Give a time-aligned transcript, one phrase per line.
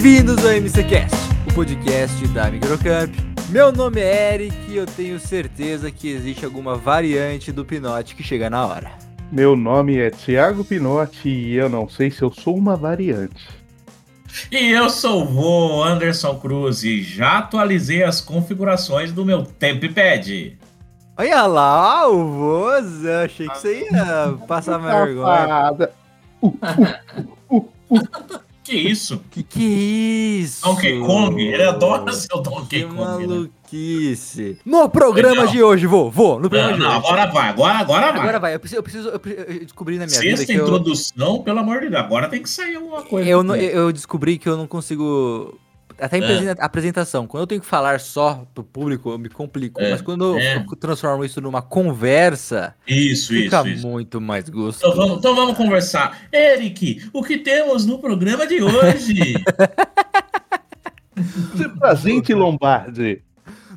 [0.00, 1.16] Bem-vindos ao MCCast,
[1.50, 3.12] o podcast da Microcamp.
[3.48, 8.22] Meu nome é Eric e eu tenho certeza que existe alguma variante do Pinote que
[8.22, 8.92] chega na hora.
[9.32, 13.48] Meu nome é Thiago Pinotti e eu não sei se eu sou uma variante.
[14.52, 20.56] E eu sou o vô Anderson Cruz e já atualizei as configurações do meu Tempad.
[21.16, 25.48] Olha lá, o Voz, eu achei que você ia passar vergonha.
[25.48, 25.92] Safada.
[28.68, 29.20] Que isso?
[29.30, 30.62] Que que é isso?
[30.64, 33.26] Donkey Kong, ele adora ser o Donkey Que Kong.
[33.26, 33.48] Né?
[33.72, 34.58] maluquice.
[34.64, 37.06] No programa de hoje, vô, vô, no programa Não, de não, hoje.
[37.06, 38.20] agora vai, agora, agora vai.
[38.20, 39.18] Agora vai, eu preciso, eu preciso, eu
[39.60, 42.48] descobri na minha vida Sexta que eu, introdução, pelo amor de Deus, agora tem que
[42.50, 43.28] sair alguma coisa.
[43.28, 45.58] eu, não- eu descobri que eu não consigo.
[46.00, 46.24] Até em É.
[46.24, 49.80] apresen- apresentação, quando eu tenho que falar só pro público, eu me complico.
[49.80, 50.56] É, Mas quando eu- é.
[50.56, 53.86] eu transformo isso numa conversa, Isso, fica isso, isso.
[53.88, 54.96] muito mais Então gostoso.
[54.96, 56.26] vamos, então vamos conversar.
[56.32, 59.34] Eric, o que temos no programa de hoje?
[61.56, 63.22] Se presente, Lombardi.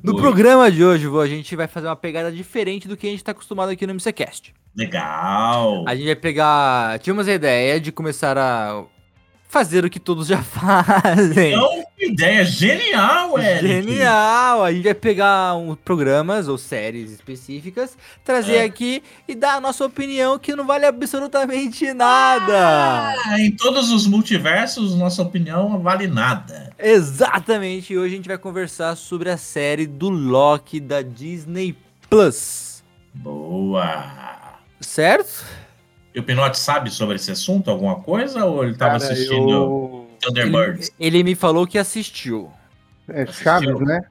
[0.04, 0.22] No Oi.
[0.22, 3.24] programa de hoje, vô, a gente vai fazer uma pegada diferente do que a gente
[3.24, 4.54] tá acostumado aqui no MCCast.
[4.76, 5.84] Legal.
[5.88, 7.00] A gente vai pegar.
[7.00, 8.84] Tínhamos a ideia de começar a
[9.52, 11.52] fazer o que todos já fazem.
[11.54, 13.68] Então, que ideia genial, Eric.
[13.68, 14.64] Genial!
[14.64, 18.64] A gente vai pegar um, programas ou séries específicas, trazer É.
[18.64, 23.14] aqui e dar a nossa opinião que não vale absolutamente nada.
[23.28, 26.72] Ah, em todos os multiversos, nossa opinião não vale nada.
[26.80, 27.92] Exatamente!
[27.94, 31.76] E hoje a gente vai conversar sobre a série do Loki da Disney
[32.10, 32.82] Plus.
[33.14, 34.06] Boa.
[34.80, 35.44] Certo?
[36.14, 38.46] E o Pinote sabe sobre esse assunto, alguma coisa?
[38.46, 40.92] Ou ele estava Cara, assistindo eu- Thunderbirds?
[41.00, 42.52] Ele, ele me falou que assistiu.
[43.08, 44.02] É Chaves, né?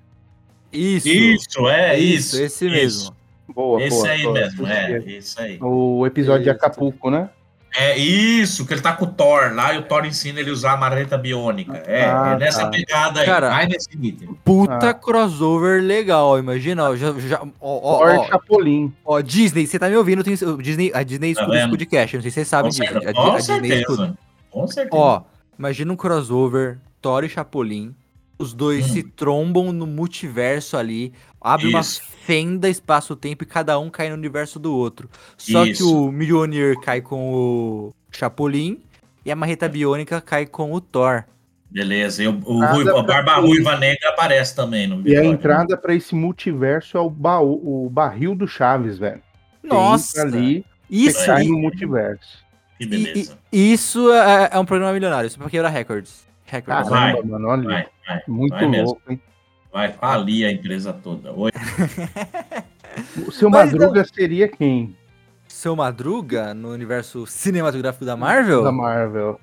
[0.72, 1.08] Isso.
[1.08, 2.40] Isso, é, isso.
[2.40, 2.74] esse isso.
[2.74, 3.16] mesmo.
[3.54, 4.08] Boa, Esse boa.
[4.10, 4.34] aí boa.
[4.34, 5.58] mesmo, é, isso aí.
[5.60, 6.56] O episódio de Isso.
[6.56, 7.28] Acapulco, né?
[7.76, 10.52] É isso, que ele tá com o Thor lá e o Thor ensina ele a
[10.52, 11.76] usar a marreta biônica.
[11.86, 12.68] É, Ah, é nessa tá.
[12.70, 13.26] pegada aí.
[13.26, 14.34] Cara, vai nesse item.
[14.44, 14.94] Puta Ah.
[14.94, 16.90] crossover legal, imagina.
[16.90, 18.92] Ó, já, já, ó, ó, Thor ó, Chapolin.
[19.04, 20.24] Ó, Disney, você tá me ouvindo?
[20.24, 21.70] Tem, o Disney, a Disney Tá escuta esse vendo?
[21.70, 22.92] podcast, não sei se vocês sabem Com, disso.
[22.92, 23.10] certeza.
[23.10, 24.18] A, com a certeza.
[24.50, 24.96] Com certeza.
[25.02, 25.22] Ó,
[25.58, 27.94] imagina um crossover, Thor e Chapolin,
[28.40, 28.88] os dois Hum.
[28.94, 32.00] se trombam no multiverso ali, abre uma Isso.
[32.24, 35.08] fenda espaço-tempo e cada um cai no universo do outro.
[35.36, 36.04] Só que Isso.
[36.06, 38.80] o Mjolnir cai com o Chapolin
[39.24, 41.24] e a Marreta Biônica cai com o Thor.
[41.70, 42.22] Beleza.
[42.24, 45.94] E o, o a pra- Barba Ruiva Negra aparece também no E a entrada pra
[45.94, 49.22] esse multiverso é o, baú, o barril do Chaves, velho.
[49.62, 50.22] Nossa!
[50.22, 52.38] entra ali, Isso, cai no multiverso.
[52.78, 53.36] Que beleza.
[53.52, 56.24] i- isso é, é um programa milionário, isso é pra quebrar recordes.
[56.50, 56.88] Recordes.
[56.88, 57.12] Vai.
[57.12, 57.62] Caramba, mano, olha.
[57.64, 58.22] Vai, vai.
[58.28, 58.86] Muito vai mesmo.
[58.86, 59.20] louco, hein?
[59.72, 61.32] Vai falir a empresa toda.
[61.32, 61.50] Oi.
[63.26, 64.96] O seu Mas Madruga seria quem?
[65.46, 68.64] Seu Madruga, no universo cinematográfico da Marvel?
[68.64, 69.40] Da Marvel.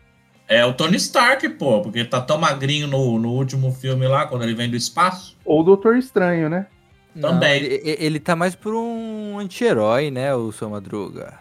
[0.50, 4.28] É o Tony Stark, pô, porque ele tá tão magrinho no, no último filme lá,
[4.28, 5.38] quando ele vem do espaço.
[5.46, 6.68] Ou o Doutor Estranho, né?
[7.16, 7.56] Não, Também.
[7.56, 11.34] Ele, ele- ele tá mais por um anti-herói, né, o Seu Madruga.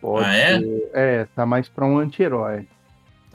[0.00, 0.58] Pode Ah, é?
[0.60, 0.90] ser.
[0.94, 2.68] É, tá mais pra um anti-herói.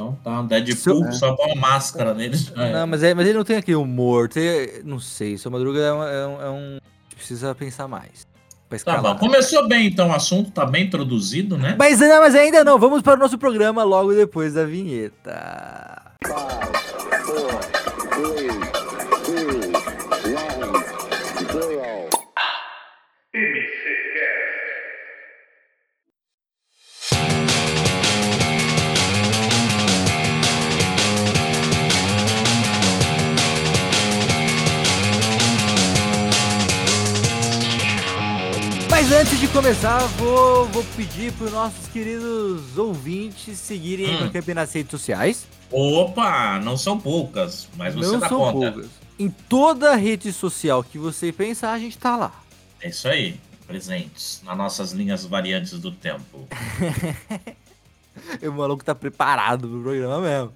[0.03, 1.11] Então tá, um Deadpool, É.
[1.13, 2.37] só com uma máscara nele.
[2.55, 2.71] é.
[2.73, 4.27] Não, mas, é, mas ele não tem aquele humor.
[4.29, 6.77] tem- não sei, Seu Madruga é um, é um- é um-
[7.15, 8.27] Precisa pensar mais.
[8.83, 9.15] Tá bom.
[9.17, 11.75] Começou bem, então, o assunto tá bem introduzido, né?
[11.77, 16.01] Mas, não, mas ainda não, vamos para o nosso programa logo depois da vinheta.
[16.23, 16.62] Mas
[39.23, 44.23] antes de começar, vou, vou pedir para os nossos queridos ouvintes seguirem a Hum.
[44.25, 45.47] Microcamp nas redes sociais.
[45.71, 48.71] Opa, não são poucas, mas você não dá são conta.
[48.73, 48.91] poucas.
[49.17, 52.43] Em toda rede social que você pensar, a gente tá lá.
[52.81, 56.45] É isso aí, presentes nas nossas linhas variantes do tempo.
[58.43, 60.53] O maluco tá preparado pro programa mesmo.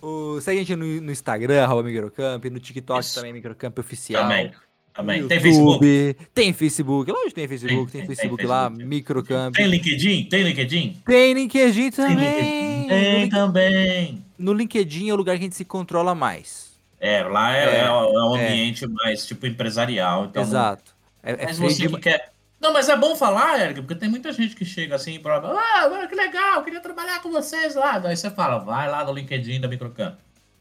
[0.00, 3.16] O, segue a gente no, no Instagram, arroba Microcamp, no TikTok Isso.
[3.16, 4.22] também, Microcamp Oficial.
[4.22, 4.50] Também,
[4.96, 5.20] também.
[5.22, 5.84] no Tem Facebook?
[5.86, 8.84] YouTube, Tem Facebook, lógico que tem Facebook, tem, Tem, tem, Facebook tem lá, Facebook.
[8.88, 9.54] Microcamp.
[9.54, 10.24] Tem LinkedIn?
[10.24, 11.02] Tem LinkedIn?
[11.06, 12.80] Tem LinkedIn Tem também.
[12.82, 12.88] LinkedIn?
[12.88, 14.24] Tem também.
[14.38, 16.74] No LinkedIn é o lugar que a gente se controla mais.
[17.00, 18.44] É, lá é, É, é, um é.
[18.46, 20.26] ambiente mais tipo empresarial.
[20.26, 20.94] Então, Exato.
[21.22, 22.32] É, é Mas você de- que quer.
[22.58, 25.52] Não, mas é bom falar, Eric, porque tem muita gente que chega assim e prova.
[25.54, 27.98] Ah, que legal, queria trabalhar com vocês lá.
[27.98, 30.14] Daí você fala, vai lá no LinkedIn da Microcamp.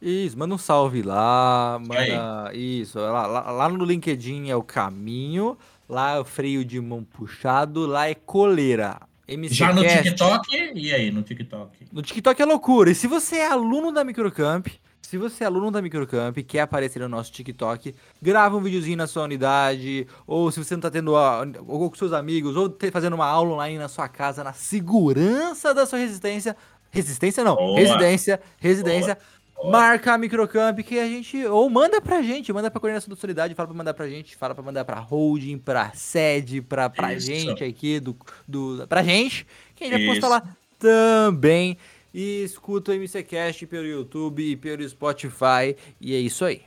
[0.08, 2.52] Isso, manda um salve lá, manda.
[2.54, 5.58] Isso, lá, lá, lá no LinkedIn é o caminho,
[5.90, 9.00] lá é o freio de mão puxado, lá é coleira.
[9.28, 10.04] MC Já no Cast.
[10.04, 11.88] TikTok, e aí, no TikTok?
[11.92, 12.92] No TikTok é loucura.
[12.92, 14.68] E se você é aluno da Microcamp,
[15.02, 18.98] Se você é aluno da Microcamp e quer aparecer no nosso TikTok, grava um videozinho
[18.98, 22.68] na sua unidade, ou se você não tá tendo a, ou com seus amigos, ou
[22.70, 26.56] te- fazendo uma aula online na sua casa, na segurança da sua resistência.
[26.92, 27.78] Resistência não, Boa.
[27.80, 29.16] residência, residência.
[29.16, 29.26] Boa.
[29.64, 31.46] Marca a Microcamp que a gente.
[31.46, 34.54] Ou manda pra gente, manda pra coordenação da unidade, fala pra mandar pra gente, fala
[34.54, 37.28] pra mandar pra holding, pra sede, pra, pra Isso.
[37.28, 38.16] gente aqui, do,
[38.48, 40.44] do, pra gente, que a gente vai postar lá
[40.78, 41.78] também.
[42.14, 45.76] E escuta o MCCast pelo YouTube e pelo Spotify.
[46.00, 46.62] E é isso aí.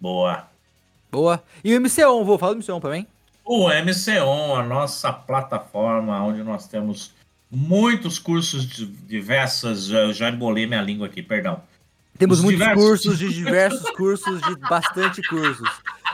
[0.00, 0.46] Boa.
[1.10, 1.42] Boa.
[1.64, 3.06] E o MC1, vou falar do MC1 também.
[3.44, 7.12] O MC1, a nossa plataforma onde nós temos
[7.50, 9.90] muitos cursos de diversas.
[9.90, 11.60] Eu já embolei minha língua aqui, perdão.
[12.16, 12.84] Temos Os muitos diversos.
[12.84, 15.68] cursos de diversos cursos, de bastante cursos.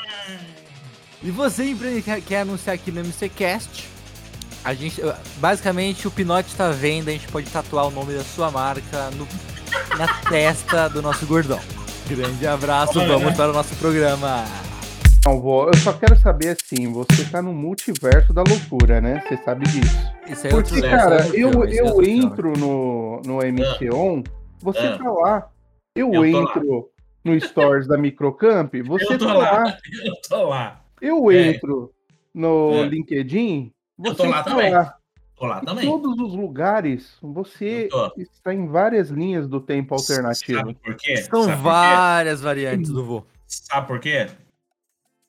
[1.23, 3.87] E você, que quer, quer anunciar aqui no MCCast,
[4.63, 5.01] a gente,
[5.37, 9.27] basicamente, o Pinote tá vendo, a gente pode tatuar o nome da sua marca no-
[9.97, 11.59] na testa do nosso gordão.
[12.07, 13.07] Grande abraço, Olha.
[13.07, 14.43] vamos para o nosso programa.
[15.23, 19.23] Não, vou, eu só quero saber assim, você tá no multiverso da loucura, né?
[19.27, 19.95] Você sabe disso.
[20.27, 22.25] Isso aí é Porque, outro- cara, isso é outro eu, filme, é eu outro filme.
[22.25, 24.23] entro no, no MC1,
[24.59, 24.97] você Ah.
[24.97, 25.47] tá lá.
[25.95, 26.89] Eu, Eu entro
[27.23, 29.51] no Stories da Microcamp, você Eu tô tá lá.
[29.63, 29.77] lá.
[30.05, 30.80] Eu tô lá.
[31.01, 31.47] Eu É.
[31.49, 31.91] entro
[32.33, 32.85] no É.
[32.87, 34.71] LinkedIn, Eu você tô lá também.
[34.71, 34.97] lá.
[35.35, 35.85] Tô lá Em também.
[35.89, 40.59] todos os lugares, você Eu está em várias linhas do tempo alternativo.
[40.59, 41.17] Sabe por quê?
[41.17, 41.63] São Sabe por quê?
[41.63, 43.25] várias variantes do vô.
[43.47, 44.27] Sabe por quê?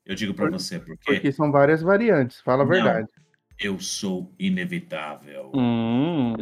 [0.04, 2.72] Eu digo pra você, porque Porque são várias variantes, fala a Não.
[2.72, 3.08] verdade.
[3.58, 5.52] eu sou inevitável.
[5.54, 6.34] Hum.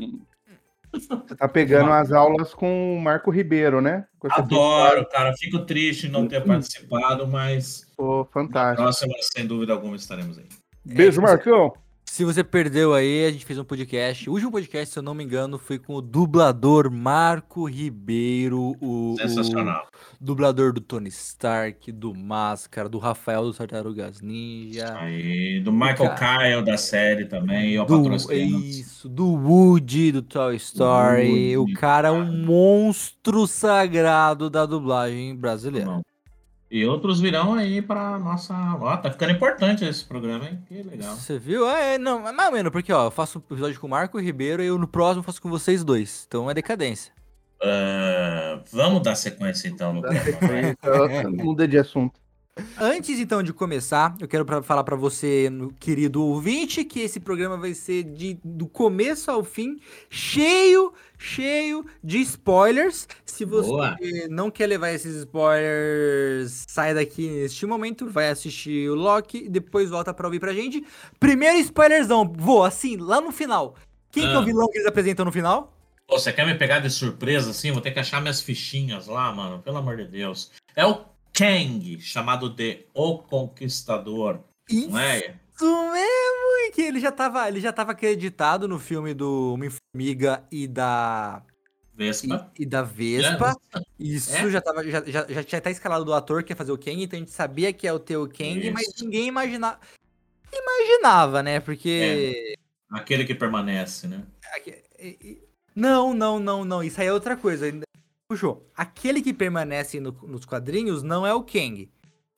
[0.92, 4.06] Você tá pegando as aulas com o Marco Ribeiro, né?
[4.18, 5.32] Com essa Adoro, cara.
[5.36, 8.82] Fico triste em não ter participado, mas Pô, na fantástico.
[8.82, 10.46] próxima, sem dúvida alguma, estaremos aí.
[10.84, 11.72] Beijo, É, Marcão.
[12.10, 14.28] Se você perdeu aí, a gente fez um podcast.
[14.28, 19.14] O último podcast, se eu não me engano, foi com o dublador Marco Ribeiro, o,
[19.16, 19.86] Sensacional.
[20.20, 24.92] o dublador do Tony Stark, do Máscara, do Rafael dos Tartarugas Ninja.
[24.98, 31.28] Aí, do Michael Kyle da série também, eu Do, isso, do Woody do Toy Story.
[31.28, 35.86] Woody, o cara é um monstro sagrado da dublagem brasileira.
[35.86, 36.09] Não.
[36.70, 38.54] E outros virão aí pra nossa.
[38.80, 40.62] Ó, tá ficando importante esse programa, hein?
[40.68, 41.16] Que legal.
[41.16, 41.68] Você viu?
[41.68, 44.20] É, não, é mais ou menos, porque ó, eu faço um episódio com o Marco
[44.20, 46.24] Ribeiro e eu no próximo faço com vocês dois.
[46.28, 47.12] Então é decadência.
[47.62, 50.20] Ah, vamos dar sequência então no Dá vai.
[50.20, 52.18] sequência, Muda de assunto.
[52.80, 57.20] Antes então de começar, eu quero pra, falar pra você, no- querido ouvinte, que esse
[57.20, 63.06] programa vai ser de, do começo ao fim, cheio, cheio de spoilers.
[63.26, 63.96] Se você Boa.
[64.30, 69.90] não quer levar esses spoilers, sai daqui neste momento, vai assistir o Loki e depois
[69.90, 70.84] volta pra ouvir pra gente.
[71.18, 73.74] Primeiro spoilerzão, vou assim, lá no final.
[74.10, 74.40] Quem que é Ah.
[74.40, 75.76] o vilão que eles apresentam no final?
[76.06, 77.70] Pô, você quer me pegar de surpresa assim?
[77.70, 79.60] Vou ter que achar minhas fichinhas lá, mano.
[79.62, 80.50] Pelo amor de Deus.
[80.74, 84.40] É o Kang, chamado de O Conquistador.
[84.68, 85.36] Isso Não é?
[85.60, 90.66] mesmo, e que ele já tava, ele já tava acreditado no filme do Homem-Formiga e
[90.66, 91.42] da
[91.94, 92.50] Vespa.
[92.58, 93.54] e, e da Vespa.
[93.98, 94.50] Isso É?
[94.50, 97.02] já tava já, já, já tinha até escalado do ator que ia fazer o Kang,
[97.02, 99.04] então a gente sabia que ia ter o Kang, mas Isso.
[99.04, 99.78] ninguém imaginava
[100.52, 101.60] imaginava, né?
[101.60, 102.56] Porque
[102.90, 104.24] Aquele que permanece, né?
[105.76, 106.82] Não, não, não, não.
[106.82, 107.66] Isso aí é outra coisa.
[108.30, 108.64] Puxou.
[108.76, 111.90] Aquele que permanece no- nos quadrinhos não é o Kang.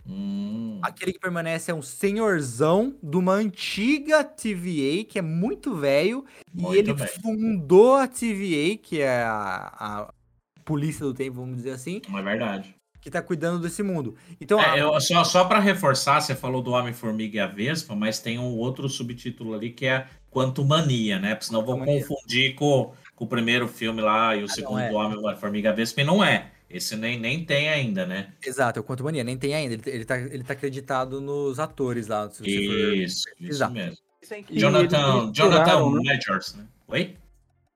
[0.06, 6.24] Hum, Aquele que permanece é um senhorzão de uma antiga TVA, que é muito velho.
[6.50, 7.06] Muito e ele bem.
[7.06, 9.70] fundou a TVA, que é a,
[10.08, 10.14] a
[10.64, 12.74] polícia do tempo, vamos dizer assim, é verdade.
[13.02, 14.14] que tá cuidando desse mundo.
[14.40, 17.94] Então, É, a- eu- só só para reforçar, você falou do Homem-Formiga e a Vespa,
[17.94, 21.34] mas tem um outro subtítulo ali que é Quantumania, né?
[21.34, 22.92] Porque senão eu vou confundir com
[23.22, 24.88] o primeiro filme lá e o segundo é.
[24.88, 26.50] do Homem-Formiga e a Vespa, e não é.
[26.68, 28.32] Esse nem, nem tem ainda, né?
[28.44, 29.74] exato, é o Quanto Mania, nem tem ainda.
[29.74, 32.28] Ele, ele, tá, ele tá acreditado nos atores lá.
[32.30, 33.70] Se você for Isso, isso pesquisar.
[33.70, 33.96] mesmo.
[34.28, 36.00] Eles Jonathan, Jonathan né?
[36.04, 36.64] Majors, né?
[36.88, 37.16] Oi?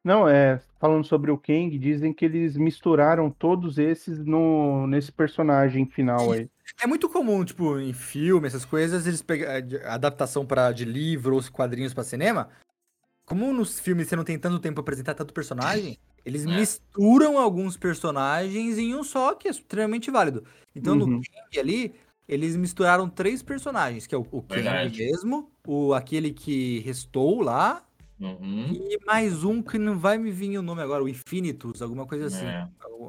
[0.03, 5.87] Não, é, falando sobre o Kang, dizem que eles misturaram todos esses no, nesse personagem
[5.87, 6.49] final aí.
[6.83, 9.49] É muito comum, tipo, em filme, essas coisas, eles pegam
[9.85, 12.49] adaptação para de livro ou quadrinhos para cinema.
[13.27, 16.57] Como nos filmes você não tem tanto tempo pra apresentar tanto personagem, eles é.
[16.57, 20.45] misturam alguns personagens em um só, que é extremamente válido.
[20.75, 21.07] Então, uhum.
[21.07, 21.95] no Kang ali,
[22.29, 27.83] eles misturaram três personagens, que é o, o Kang mesmo, o aquele que restou lá,
[28.19, 28.73] Uhum.
[28.73, 32.27] E mais um que não vai me vir o nome agora, o Infinitus, alguma coisa
[32.27, 32.47] assim.
[32.47, 32.67] É.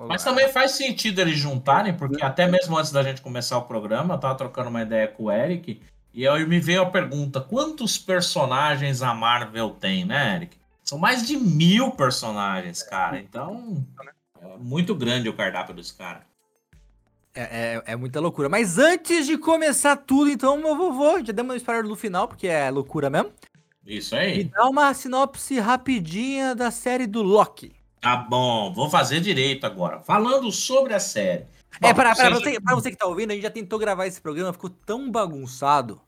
[0.07, 4.15] Mas também faz sentido eles juntarem, porque até mesmo antes da gente começar o programa,
[4.15, 5.81] eu tava trocando uma ideia com o Eric,
[6.13, 10.57] e aí me veio a pergunta: quantos personagens a Marvel tem, né, Eric?
[10.83, 13.19] São mais de mil personagens, cara.
[13.19, 13.85] Então,
[14.41, 16.23] é muito grande o cardápio dos caras.
[17.35, 17.41] É,
[17.85, 18.49] é, é, muita loucura.
[18.49, 22.47] Mas antes de começar tudo, então, meu vovô, já demos um spoiler no final, porque
[22.47, 23.31] é loucura mesmo.
[23.85, 24.39] Isso aí.
[24.39, 27.73] Me dá uma sinopse rapidinha da série do Loki.
[28.01, 29.99] Tá bom, vou fazer direito agora.
[29.99, 31.45] Falando sobre a série.
[31.75, 33.77] É, bom, é, para, para, você, pra você que tá ouvindo, a gente já tentou
[33.77, 36.01] gravar esse programa, ficou tão bagunçado,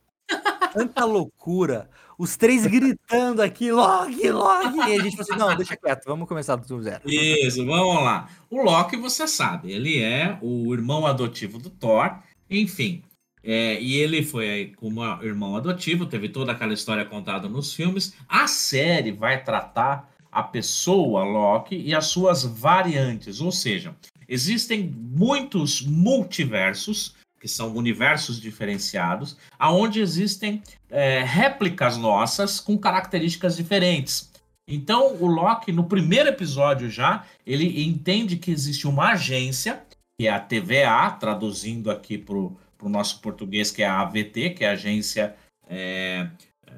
[0.73, 5.77] tanta loucura, os três gritando aqui, Loki, Loki, e a gente falou assim, não, deixa
[5.77, 7.01] quieto, vamos começar do zero.
[7.05, 8.29] Isso, vamos lá.
[8.49, 12.17] O Loki, você sabe, ele é o irmão adotivo do Thor,
[12.49, 13.03] enfim,
[13.43, 18.13] é, e ele foi como irmão adotivo, teve toda aquela história contada nos filmes.
[18.27, 23.95] A série vai tratar a pessoa Loki e as suas variantes, ou seja,
[24.29, 34.29] existem muitos multiversos que são universos diferenciados, aonde existem é, réplicas nossas com características diferentes.
[34.67, 39.81] Então, o Loki, no primeiro episódio já, ele entende que existe uma agência,
[40.19, 44.63] que é a TVA, traduzindo aqui para o nosso português, que é a AVT, que
[44.63, 45.36] é a Agência
[45.67, 46.27] é,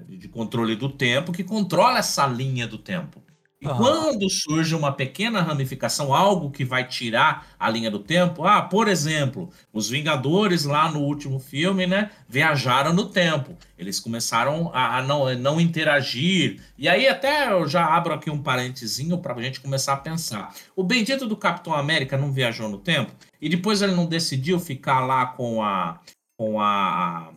[0.08, 3.22] de Controle do Tempo, que controla essa linha do tempo.
[3.62, 3.77] E uhum.
[3.77, 8.88] quando surge uma pequena ramificação, algo que vai tirar a linha do tempo, ah, por
[8.88, 13.56] exemplo, os Vingadores lá no último filme, né, viajaram no tempo.
[13.77, 16.60] Eles começaram a, a não, não interagir.
[16.75, 20.56] E aí até eu já abro aqui um parentezinho para a gente começar a pensar.
[20.75, 23.12] O bendito do Capitão América não viajou no tempo?
[23.39, 26.00] E depois ele não decidiu ficar lá com a
[26.36, 27.32] com a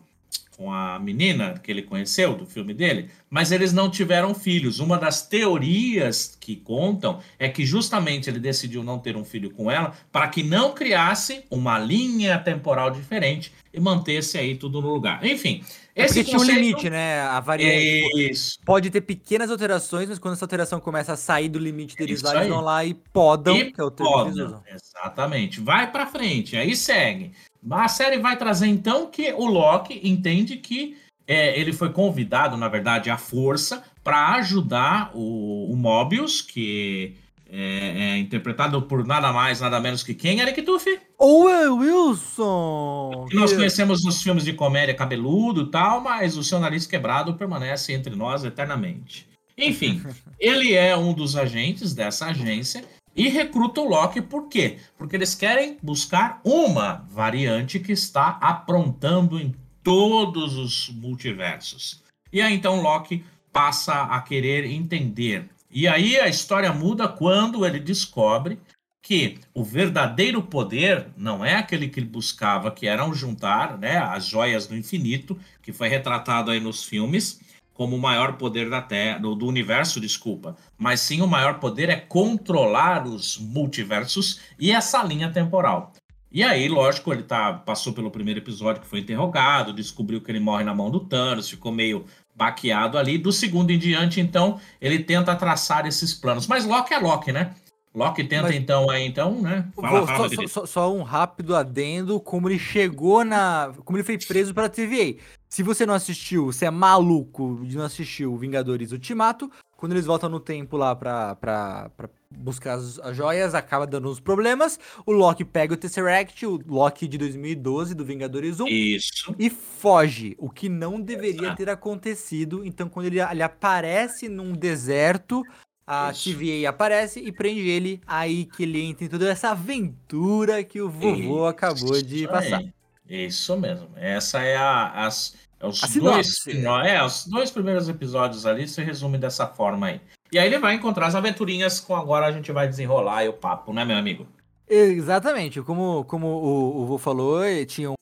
[0.55, 4.79] com a menina que ele conheceu do filme dele, mas eles não tiveram filhos.
[4.79, 9.69] Uma das teorias que contam é que justamente ele decidiu não ter um filho com
[9.69, 15.25] ela para que não criasse uma linha temporal diferente e mantesse aí tudo no lugar.
[15.25, 16.45] Enfim, é esse conceito...
[16.45, 17.21] tinha um limite, né?
[17.21, 18.59] A variante Isso.
[18.65, 22.35] pode ter pequenas alterações, mas quando essa alteração começa a sair do limite deles lá,
[22.35, 25.59] eles vão lá e podam, e que é o termo podam, Exatamente.
[25.59, 27.33] Vai para frente, aí segue.
[27.69, 32.67] A série vai trazer então que o Loki entende que é, ele foi convidado, na
[32.67, 37.15] verdade, à força para ajudar o, o, Mobius, que
[37.49, 40.99] é, é, interpretado por nada mais, nada menos que quem, Eric Tuffy?
[41.17, 43.25] Owen Wilson!
[43.29, 47.33] Que nós conhecemos nos filmes de comédia cabeludo e tal, mas o seu nariz quebrado
[47.33, 49.27] permanece entre nós eternamente.
[49.57, 50.03] Enfim,
[50.39, 52.83] ele é um dos agentes dessa agência
[53.15, 54.77] e recruta o Loki por quê?
[54.97, 62.03] Porque eles querem buscar uma variante que está aprontando em todos os multiversos.
[62.33, 65.49] E aí então Loki passa a querer entender.
[65.71, 68.59] E aí a história muda quando ele descobre
[69.01, 73.97] que o verdadeiro poder não é aquele que ele buscava, que era um juntar né,
[73.97, 77.39] as joias do infinito, que foi retratado aí nos filmes,
[77.75, 81.89] como o maior poder da Terra, do, do, universo, desculpa, mas sim o maior poder
[81.89, 85.91] é controlar os multiversos e essa linha temporal.
[86.31, 90.39] E aí, lógico, ele tá, passou pelo primeiro episódio que foi interrogado, descobriu que ele
[90.39, 92.05] morre na mão do Thanos, ficou meio
[92.35, 93.17] baqueado ali.
[93.17, 96.47] Do segundo em diante, então, ele tenta traçar esses planos.
[96.47, 97.53] Mas Loki é Loki, né?
[97.95, 98.55] Loki tenta Mas...
[98.55, 99.65] então aí, então, né?
[99.73, 103.71] Fala, fala, só, só, só, um rápido adendo, como ele chegou na.
[103.85, 105.15] Como ele foi preso pela TVA.
[105.49, 110.05] Se você não assistiu, você é maluco de não assistir o Vingadores Ultimato, quando eles
[110.05, 114.79] voltam no tempo lá pra, pra, pra buscar as, as, joias, acaba dando uns problemas.
[115.05, 118.67] O Loki pega o Tesseract, o Loki de 2012, do Vingadores 1.
[118.67, 119.35] Isso.
[119.37, 121.57] E foge, o que não deveria Exato.
[121.57, 122.65] ter acontecido.
[122.65, 125.43] Então, quando ele, ele aparece num deserto,
[125.85, 126.33] a Isso.
[126.33, 130.89] TVA aparece e prende ele, aí que ele entra em toda essa aventura que o
[130.89, 131.45] vovô Isso.
[131.45, 132.63] acabou de passar.
[133.09, 133.89] Isso mesmo.
[133.95, 136.47] Essa é a, as, é os, dois,
[136.85, 140.01] é, os dois primeiros episódios ali se resume dessa forma aí.
[140.31, 143.71] E aí ele vai encontrar as aventurinhas com agora a gente vai desenrolar o papo,
[143.71, 144.27] né, meu amigo?
[144.67, 145.61] Exatamente.
[145.61, 147.93] Como, como o, o vô falou, tinha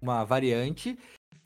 [0.00, 0.96] uma variante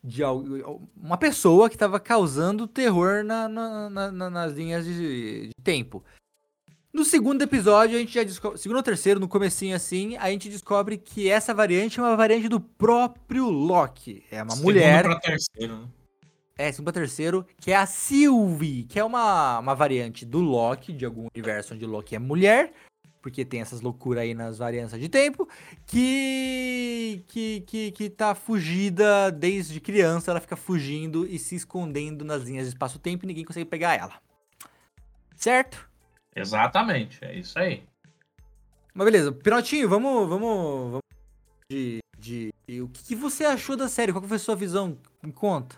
[0.06, 6.04] de uma pessoa que estava causando terror na, na, na, nas linhas de, de, tempo.
[6.96, 8.56] No segundo episódio, a gente já descobre.
[8.56, 12.48] Segundo ou terceiro, no comecinho assim, a gente descobre que essa variante é uma variante
[12.48, 14.24] do próprio Loki.
[14.30, 15.04] É uma Segundo mulher.
[15.04, 15.88] pra terceiro, né?
[16.56, 20.90] É, segundo pra terceiro, que é a Sylvie, que é uma, uma variante do Loki,
[20.94, 22.72] de algum universo onde o Loki é mulher,
[23.20, 25.46] porque tem essas loucuras aí nas varianças de tempo,
[25.86, 32.44] que, que, que, que tá fugida desde criança, ela fica fugindo e se escondendo nas
[32.44, 34.14] linhas de espaço-tempo e ninguém consegue pegar ela.
[35.36, 35.86] Certo?
[36.36, 37.82] Exatamente, é isso aí.
[38.94, 41.00] Mas beleza, Pinotinho, vamos, vamos, vamos
[41.70, 44.12] de, de, de- o que, que você achou da série?
[44.12, 44.96] Qual foi a sua visão?
[45.22, 45.76] Me conta.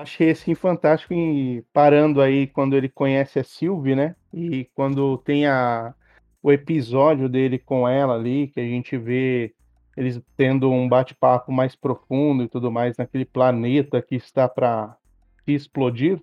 [0.00, 4.14] Achei assim fantástico em parando aí quando ele conhece a Sylvie, né?
[4.32, 5.92] E quando tem a,
[6.42, 9.52] o episódio dele com ela ali, que a gente vê
[9.96, 14.96] eles tendo um bate-papo mais profundo e tudo mais naquele planeta que está para
[15.46, 16.20] explodir.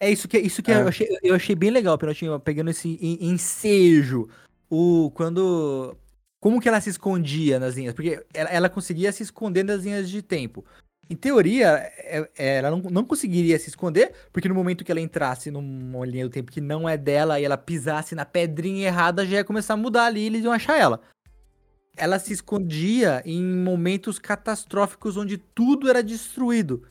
[0.00, 0.80] É isso que, isso que É.
[0.80, 4.28] eu, achei, eu achei bem legal, Pinotinho, pegando esse en- ensejo.
[4.70, 5.96] O, quando.
[6.40, 7.94] Como que ela se escondia nas linhas?
[7.94, 10.64] Porque ela, ela conseguia se esconder nas linhas de tempo.
[11.08, 15.00] Em teoria, é- é, ela não, não conseguiria se esconder, porque no momento que ela
[15.00, 19.26] entrasse numa linha do tempo que não é dela e ela pisasse na pedrinha errada,
[19.26, 21.00] já ia começar a mudar ali e eles iam achar ela.
[21.96, 26.82] Ela se escondia em momentos catastróficos onde tudo era destruído.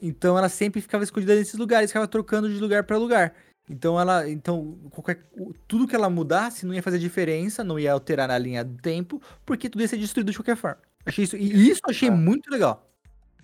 [0.00, 3.34] Então ela sempre ficava escondida nesses lugares, ficava trocando de lugar pra lugar.
[3.68, 5.20] Então ela, então qualquer,
[5.68, 9.20] tudo que ela mudasse não ia fazer diferença, não ia alterar na linha do tempo,
[9.46, 10.78] porque tudo ia ser destruído de qualquer forma.
[11.06, 12.10] Achei isso, e isso eu achei É.
[12.12, 12.86] muito legal.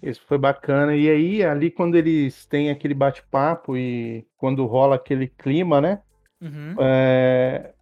[0.03, 0.95] Isso foi bacana.
[0.95, 6.01] E aí, ali, quando eles têm aquele bate-papo e quando rola aquele clima, né?
[6.41, 6.75] Uhum.
[6.79, 7.73] É,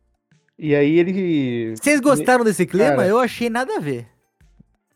[0.57, 1.75] E aí ele.
[1.77, 2.91] Vocês gostaram desse clima?
[2.91, 3.07] Cara.
[3.09, 4.07] eu achei nada a ver.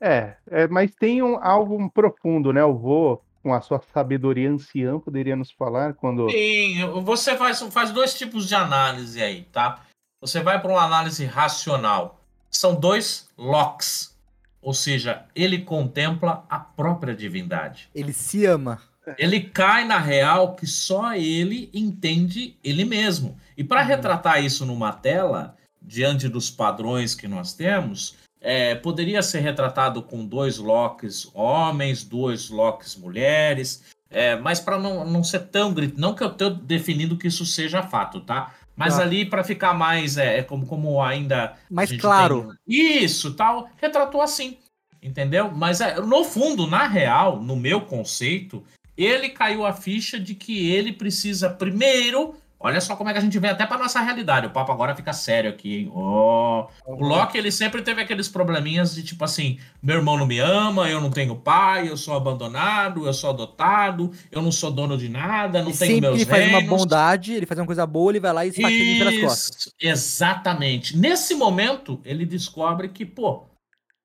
[0.00, 2.64] É, é, mas tem um, algo profundo, né?
[2.64, 6.30] O vô, com a sua sabedoria anciã, poderia nos falar quando.
[6.30, 9.82] Sim, você faz, faz dois tipos de análise aí, tá?
[10.20, 12.20] Você vai para uma análise racional.
[12.50, 14.16] São dois locks.
[14.60, 17.88] Ou seja, ele contempla a própria divindade.
[17.94, 18.82] Ele se ama.
[19.16, 23.38] Ele cai na real que só ele entende ele mesmo.
[23.56, 23.86] E para Uhum.
[23.86, 30.24] retratar isso numa tela, diante dos padrões que nós temos, é, poderia ser retratado com
[30.24, 36.14] dois locks homens, dois locks mulheres, é, mas para não, não ser tão gritante, não
[36.14, 38.54] que eu estou definindo que isso seja fato, tá?
[38.76, 39.02] Mas Tá.
[39.02, 42.54] ali para ficar mais, é, é como, como ainda Mais claro.
[42.66, 44.56] tem- Isso, tal, retratou assim,
[45.02, 45.50] entendeu?
[45.50, 48.62] Mas é, no fundo, na real, no meu conceito,
[48.96, 52.34] ele caiu a ficha de que ele precisa primeiro.
[52.60, 54.48] Olha só como é que a gente vem até para nossa realidade.
[54.48, 55.92] O papo agora fica sério aqui, hein?
[55.94, 60.40] Ó, o Loki, ele sempre teve aqueles probleminhas de tipo assim: meu irmão não me
[60.40, 64.98] ama, eu não tenho pai, eu sou abandonado, eu sou adotado, eu não sou dono
[64.98, 66.78] de nada, não E tenho meus que ele faz uma reinos.
[66.80, 69.72] bondade, ele faz uma coisa boa, ele vai lá e esfaqueia pelas costas.
[69.80, 70.96] Exatamente.
[70.96, 73.46] Nesse momento, ele descobre que, pô,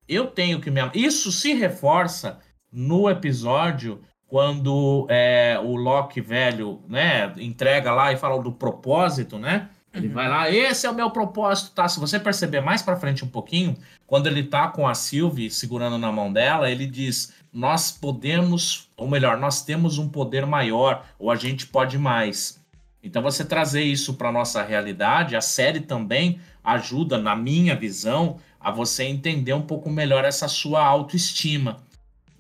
[0.08, 0.96] eu tenho que me amar.
[0.96, 2.40] Isso se reforça
[2.72, 4.02] no episódio
[4.34, 9.70] quando é, o Loki velho, né, entrega lá e fala do propósito, né?
[9.94, 10.14] Ele Uhum.
[10.16, 11.88] vai lá, esse é o meu propósito, tá?
[11.88, 16.00] Se você perceber mais pra frente um pouquinho, quando ele tá com a Sylvie segurando
[16.00, 21.30] na mão dela, ele diz: Nós podemos, ou melhor, nós temos um poder maior, ou
[21.30, 22.60] a gente pode mais.
[23.04, 28.72] Então, você trazer isso para nossa realidade, a série também ajuda, na minha visão, a
[28.72, 31.84] você entender um pouco melhor essa sua autoestima.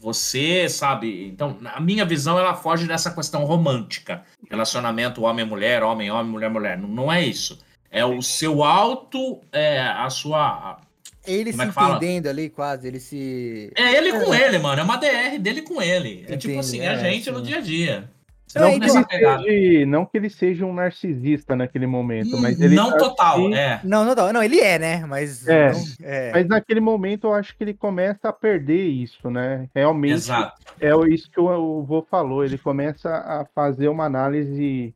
[0.04, 1.28] Você, sabe?
[1.28, 4.22] Então, a minha visão, ela foge dessa questão romântica.
[4.50, 6.78] Relacionamento homem-mulher, homem-homem, mulher-mulher.
[6.78, 7.58] Não, não é isso.
[7.90, 10.78] É o seu auto, é, a sua.
[11.26, 11.96] Ele Como é se fala?
[11.96, 13.72] entendendo ali, quase, ele se.
[13.78, 14.82] É ele com ele, mano.
[14.82, 16.26] É uma DR dele com ele.
[16.28, 18.10] É tipo Entendi, assim, é, a gente no dia a dia.
[18.56, 22.38] Não, não, Não que, então- ele seja, não que ele seja um narcisista naquele momento,
[22.42, 23.80] mas ele não tá total, assim- é.
[23.84, 25.06] Não, não, não, ele é, né?
[25.08, 25.48] Mas.
[25.48, 25.72] É.
[25.72, 26.32] não- é.
[26.34, 29.68] Mas naquele momento eu acho que ele começa a perder isso, né?
[29.76, 30.62] Realmente Exato.
[30.80, 32.44] é o- isso que o, vô falou.
[32.46, 34.94] Ele começa a fazer uma análise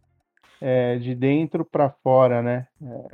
[0.59, 2.65] é, de dentro para fora, né?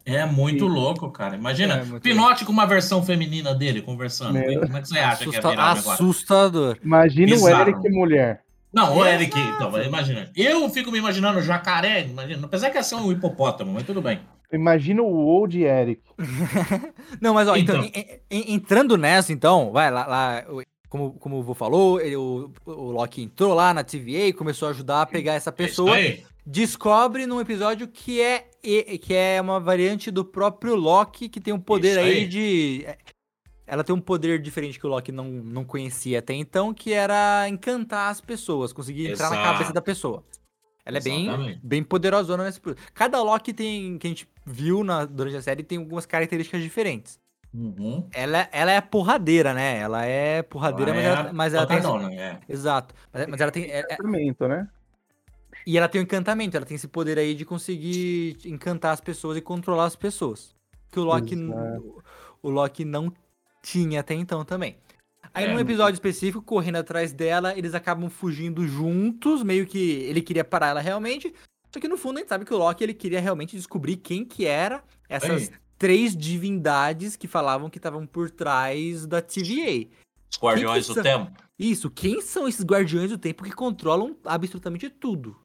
[0.06, 1.36] É muito E- louco, cara.
[1.36, 4.32] Imagina, É Pinote com uma versão feminina dele conversando.
[4.40, 4.62] Meu.
[4.62, 5.92] Como é que você acha que Assusta- virar o negócio?
[5.92, 6.78] assustador.
[6.82, 7.58] Imagina Bizarro.
[7.58, 8.42] o Eric mulher.
[8.74, 9.06] Não, o.
[9.06, 10.32] Eric, então, imagina.
[10.36, 12.46] Eu fico me imaginando jacaré, imagina.
[12.46, 14.20] Apesar que ia ser um hipopótamo, mas tudo bem.
[14.52, 16.02] Imagina o Old Eric.
[17.22, 18.02] Não, mas ó, então, Então.
[18.02, 20.44] en- en- entrando nessa, então, vai lá, lá
[20.90, 24.68] como, como o vô falou, ele, o, o Loki entrou lá na TVA e começou
[24.68, 25.98] a ajudar a pegar essa pessoa.
[25.98, 26.24] É isso aí.
[26.46, 28.46] descobre num episódio que é
[29.02, 32.12] que é uma variante do próprio Loki que tem um poder aí.
[32.20, 32.28] aí.
[32.28, 32.86] de
[33.74, 37.50] ela tem um poder diferente que o Loki não, não conhecia até então, que era
[37.50, 39.52] encantar as pessoas, conseguir entrar na Exato.
[39.52, 40.24] cabeça da pessoa.
[40.86, 41.60] Ela é bem, Exatamente.
[41.64, 42.62] bem poderosona nesse.
[42.94, 43.98] Cada Loki tem.
[43.98, 47.20] que a gente viu na, durante a série tem algumas características diferentes.
[47.52, 48.08] Uhum.
[48.14, 49.80] Ela, ela é porradeira, né?
[49.80, 51.78] Ela é porradeira, mas, é ela, mas ela tem.
[51.78, 52.40] esse- fodona, é.
[52.48, 52.94] Exato.
[53.12, 53.64] Mas, mas ela tem.
[53.72, 54.68] é- é- né?
[55.66, 59.36] e ela tem um encantamento, ela tem esse poder aí de conseguir encantar as pessoas
[59.38, 60.54] e controlar as pessoas.
[60.92, 62.04] Que o Loki, Exato.
[62.44, 63.12] o Loki não
[63.64, 64.78] tinha até então também.
[65.34, 65.52] Aí É.
[65.54, 70.68] num episódio específico, correndo atrás dela, eles acabam fugindo juntos, meio que ele queria parar
[70.68, 71.34] ela realmente.
[71.74, 74.24] Só que no fundo a gente sabe que o Loki ele queria realmente descobrir quem
[74.24, 75.56] que era essas Aí.
[75.80, 79.88] três divindades que falavam que estavam por trás da TVA.
[80.32, 81.04] Os Guardiões do são?
[81.04, 81.32] Tempo.
[81.58, 85.40] Isso, quem são esses guardiões do tempo que controlam absolutamente tudo?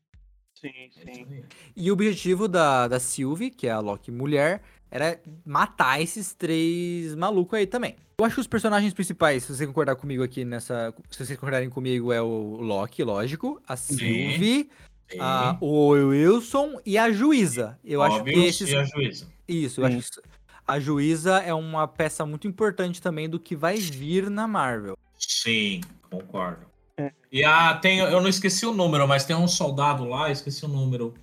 [0.59, 1.44] Sim, É isso aí.
[1.76, 7.14] E o objetivo da, da Sylvie, que é a Loki mulher, era matar esses três
[7.14, 7.96] malucos aí também.
[8.18, 10.92] Eu acho que os personagens principais, se você concordar comigo aqui nessa.
[11.11, 14.68] Se vocês concordarem comigo, é o Loki, lógico, a Sylvie,
[15.11, 15.18] Sim.
[15.20, 17.79] a, o Wilson e a juíza.
[17.85, 18.68] Eu acho que Óbvio, esses.
[18.68, 19.27] e a juíza.
[19.46, 19.96] Isso, eu Sim.
[19.98, 20.20] acho que
[20.66, 24.98] a juíza é uma peça muito importante também do que vai vir na Marvel.
[25.18, 26.66] Sim, concordo.
[26.96, 27.12] É.
[27.31, 30.68] E a, tem, eu não esqueci o número, mas tem um soldado lá, esqueci o
[30.68, 31.14] número.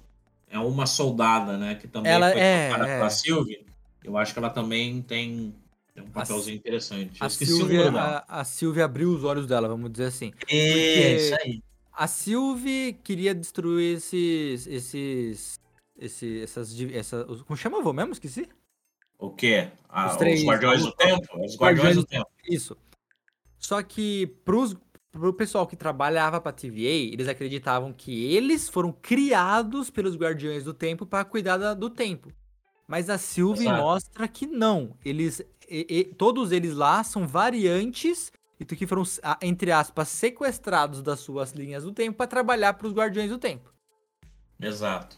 [0.50, 1.76] É uma soldada, né?
[1.76, 3.00] Que também Ela foi é, trocada é.
[3.00, 3.66] pra Sylvie.
[4.04, 5.54] Eu acho que ela também tem,
[5.94, 7.20] tem um A papelzinho interessante.
[7.20, 8.26] Eu A Sylvia, número dela.
[8.28, 10.32] a, a Sylvia abriu os olhos dela, vamos dizer assim.
[10.50, 11.62] É, isso aí.
[11.92, 14.68] A Sylvie queria destruir esses.
[14.68, 15.60] esses.
[15.98, 18.12] Esse, essas, essa, como chama, vô mesmo?
[18.12, 18.50] Esqueci?
[19.18, 19.70] O quê?
[19.88, 21.22] Ah, Os os, três- Guardiões os- do Tempo?
[21.22, 22.28] Os Guardiões Guardiões do do Tempo.
[22.50, 22.78] Isso.
[23.58, 24.76] Só que pros,
[25.20, 30.74] pro pessoal que trabalhava pra TVA, eles acreditavam que eles foram criados pelos Guardiões do
[30.74, 32.32] Tempo para cuidar da- do tempo.
[32.88, 33.82] Mas a Sylvie Exato.
[33.82, 34.96] mostra que não.
[35.04, 39.04] Eles, e- e- todos eles lá são variantes e que foram,
[39.42, 43.74] entre aspas, sequestrados das suas linhas do tempo para trabalhar para os Guardiões do Tempo.
[44.62, 45.18] Exato.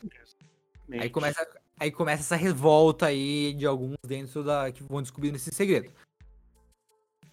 [0.91, 1.45] Aí começa,
[1.79, 4.71] aí começa essa revolta aí de alguns dentro da.
[4.71, 5.91] que vão descobrindo esse segredo.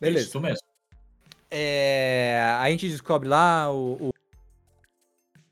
[0.00, 0.27] Beleza.
[0.27, 0.63] Isso mesmo.
[1.57, 4.09] É, a gente descobre lá o.
[4.09, 4.14] o-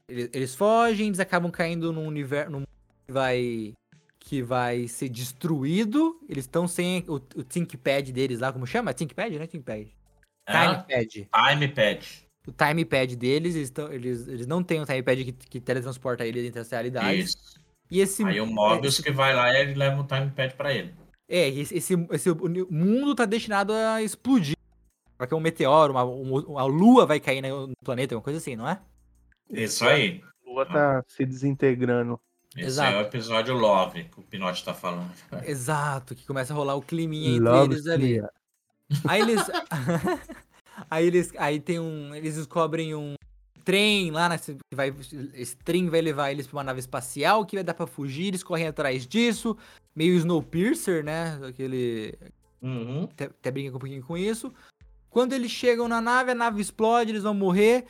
[0.08, 2.50] eles, eles fogem, eles acabam caindo num universo.
[2.50, 2.64] Num
[3.06, 3.72] que vai.
[4.18, 6.18] Que vai ser destruído.
[6.28, 8.92] Eles estão sem o, o ThinkPad deles lá, como chama?
[8.94, 9.46] ThinkPad, né?
[9.46, 9.88] ThinkPad.
[10.46, 11.12] Ah, TimePad.
[11.12, 12.26] Time Pad.
[12.46, 16.44] O TimePad deles, eles, tão, eles, eles não têm o TimePad que, que teletransporta eles
[16.44, 17.30] entre as realidades.
[17.30, 17.60] Isso.
[17.90, 18.24] E esse.
[18.24, 20.92] Aí o Mobius esse- que vai lá e ele leva o Time Pad pra ele.
[21.28, 22.28] É, esse, esse, esse
[22.70, 24.56] mundo tá destinado a explodir.
[25.26, 28.68] Porque um meteoro, uma, um- a lua vai cair no planeta, uma coisa assim, não
[28.68, 28.80] é?
[29.50, 30.22] Isso aí.
[30.46, 32.18] A lua tá se desintegrando.
[32.56, 32.96] Esse Exato.
[32.96, 35.10] é o episódio Love que o Pinote tá falando.
[35.44, 38.08] Exato, que começa a rolar o climinha entre Love eles ali.
[38.18, 38.30] Clear.
[39.08, 39.42] Aí eles.
[40.90, 41.32] aí eles.
[41.38, 42.14] Aí tem um.
[42.14, 43.14] Eles descobrem um
[43.64, 44.92] trem lá, nesse, que vai,
[45.34, 48.42] esse trem vai levar eles pra uma nave espacial que vai dar pra fugir, eles
[48.42, 49.56] correm atrás disso.
[49.94, 51.38] Meio Snowpiercer, né?
[51.46, 52.18] Aquele.
[52.60, 53.04] Uhum.
[53.04, 54.52] até, até brinca um pouquinho com isso.
[55.12, 57.84] Quando eles chegam na nave, a nave explode, eles vão morrer.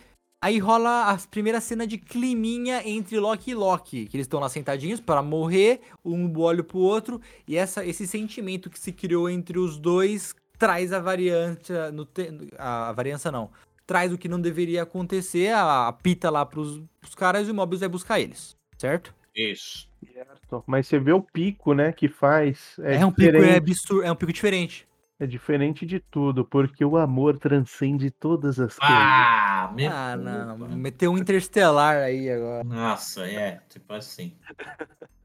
[0.45, 4.49] Aí rola a primeira cena de climinha entre Loki e Loki, que eles estão lá
[4.49, 9.57] sentadinhos para morrer, um olho pro outro, e essa, esse sentimento que se criou entre
[9.57, 13.51] os dois traz a variância, no te- a, a variância não,
[13.87, 17.55] traz o que não deveria acontecer, a, a pita lá pros, pros caras e o
[17.55, 19.15] Mobius vai buscar eles, certo?
[19.35, 19.89] Isso.
[20.13, 20.65] Certo.
[20.67, 22.77] Mas você vê o pico, né, que faz.
[22.81, 24.89] É, É, um pico diferente, é absurdo, é um pico diferente.
[25.23, 28.97] É diferente de tudo, porque o amor transcende todas as coisas.
[28.99, 32.65] Ah, me Ah, não, meteu um interestelar aí agora.
[32.65, 34.35] Nossa, é, tipo assim.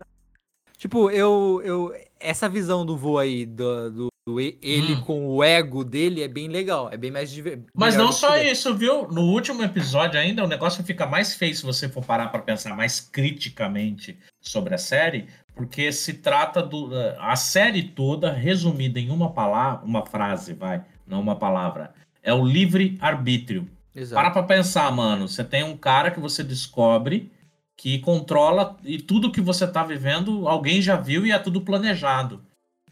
[0.77, 1.91] Tipo, eu, eu.
[2.19, 5.01] Essa visão do voo aí, do, do, do ele Hum.
[5.01, 6.87] com o ego dele, é bem legal.
[6.91, 7.63] É bem mais diver...
[7.73, 8.51] Mas não só ver.
[8.51, 9.07] isso, viu?
[9.07, 12.75] No último episódio ainda, o negócio fica mais feio se você for parar pra pensar
[12.75, 19.31] mais criticamente sobre a série, porque se trata do a série toda resumida em uma
[19.31, 21.93] palavra, uma frase, vai, não uma palavra.
[22.21, 23.67] É o livre arbítrio.
[23.91, 24.33] Para Exato.
[24.33, 25.27] pra pensar, mano.
[25.27, 27.31] Você tem um cara que você descobre
[27.75, 32.43] que controla e tudo que você tá vivendo, alguém já viu e é tudo planejado.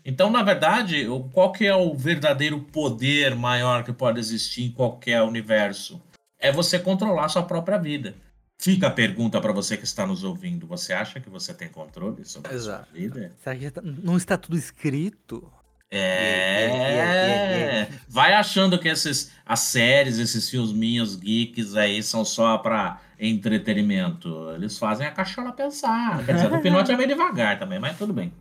[0.04, 5.24] Então, na verdade, qual que é o verdadeiro poder maior que pode existir em qualquer
[5.24, 6.00] universo?
[6.40, 8.16] É você controlar sua própria vida.
[8.58, 10.66] Fica a pergunta para você que está nos ouvindo.
[10.68, 12.86] Você acha que você tem controle sobre a Exato.
[12.90, 13.32] sua vida?
[13.44, 15.52] Será que tá- não está tudo escrito?
[15.92, 17.96] É, Yeah, yeah, yeah, yeah.
[18.10, 24.52] vai achando que esses, as séries, esses filminhos geeks aí são só para entretenimento.
[24.56, 26.26] Eles fazem a cachola pensar.
[26.26, 28.34] Quer dizer, o Pinote é meio devagar também, mas tudo bem.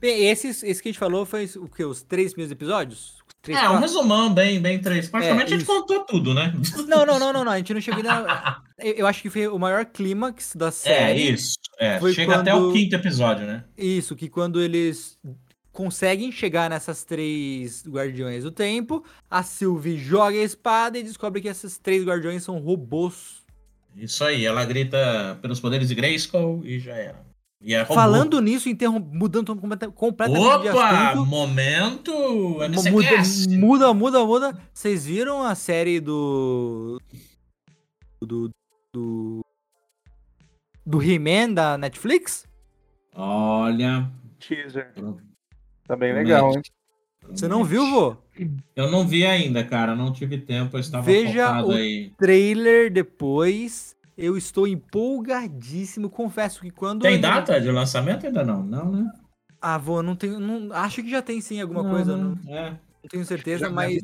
[0.00, 1.84] Bem, esses, esse que a gente falou foi o que?
[1.84, 3.16] Os três primeiros episódios?
[3.40, 3.80] Três, É, um quatro?
[3.80, 5.08] resumão bem, bem três.
[5.08, 6.52] Praticamente É, a gente contou tudo, né?
[6.88, 7.52] Não, não, não, não, não.
[7.52, 8.60] A gente não chegou ainda.
[8.78, 11.30] Eu acho que foi o maior clímax da É, série.
[11.32, 11.54] isso.
[11.78, 13.64] É, chega até o quando- quinto episódio, né?
[13.76, 15.18] Isso, que quando eles
[15.72, 21.48] conseguem chegar nessas três guardiões do tempo, a Sylvie joga a espada e descobre que
[21.48, 23.44] esses três guardiões são robôs.
[23.96, 27.26] Isso aí, ela grita pelos poderes de Grayskull e já era.
[27.60, 27.84] E é.
[27.84, 31.26] Falando nisso, interrom- mudando completa- completamente de Opa, assunto.
[31.26, 33.48] momento Muda, MCCast.
[33.58, 34.58] muda, muda, muda.
[34.72, 37.00] Vocês viram a série do.
[38.22, 38.50] Do.
[38.94, 39.40] Do.
[40.86, 42.46] Do He-Man da Netflix?
[43.14, 44.92] Olha, Teaser.
[45.86, 46.62] Tá bem legal, hein?
[47.28, 48.16] Você não viu, vô?
[48.74, 49.94] Eu não vi ainda, cara.
[49.94, 50.76] Não tive tempo.
[50.76, 52.12] Eu estava Veja focado o- aí.
[52.16, 53.94] Trailer depois.
[54.18, 56.10] Eu estou empolgadíssimo.
[56.10, 57.02] Confesso que quando.
[57.02, 58.62] Tem data de lançamento ainda não?
[58.64, 59.12] Não, né?
[59.60, 60.40] Ah, vô, não tenho.
[60.40, 62.16] Não, acho que já tem sim alguma Não, coisa.
[62.16, 62.34] não.
[62.44, 62.70] Não, É.
[62.70, 64.02] não tenho certeza, mas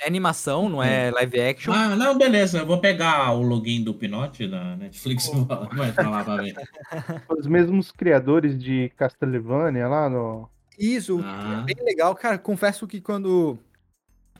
[0.00, 1.72] é animação, não é live action.
[1.72, 2.58] Ah, não, beleza.
[2.58, 5.44] Eu vou pegar o login do Pinote da Netflix e vou
[5.74, 6.54] vai pra lá pra ver.
[7.38, 10.48] Os mesmos criadores de Castlevania lá no.
[10.78, 11.64] Isso, Ah.
[11.68, 12.14] é bem legal.
[12.14, 13.58] Cara, confesso que quando.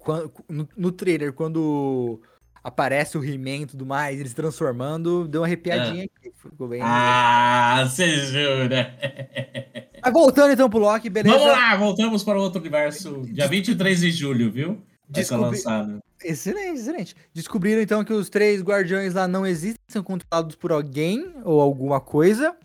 [0.01, 2.21] quando no, no trailer, quando
[2.65, 6.33] aparece o He-Man e tudo mais, eles transformando, deu uma arrepiadinha aqui.
[6.35, 6.81] Ficou bem.
[6.83, 8.93] Ah, você jura?
[10.03, 11.37] Mas voltando então pro Loki, beleza?
[11.39, 13.23] Vamos lá, voltamos para o outro universo.
[13.27, 14.69] Dia 23 de julho, viu?
[15.09, 15.99] Vai Descobri- lançado.
[16.23, 17.17] Excelente, excelente.
[17.35, 22.01] Descobriram então que os três guardiões lá não existem, são controlados por alguém ou alguma
[22.01, 22.57] coisa.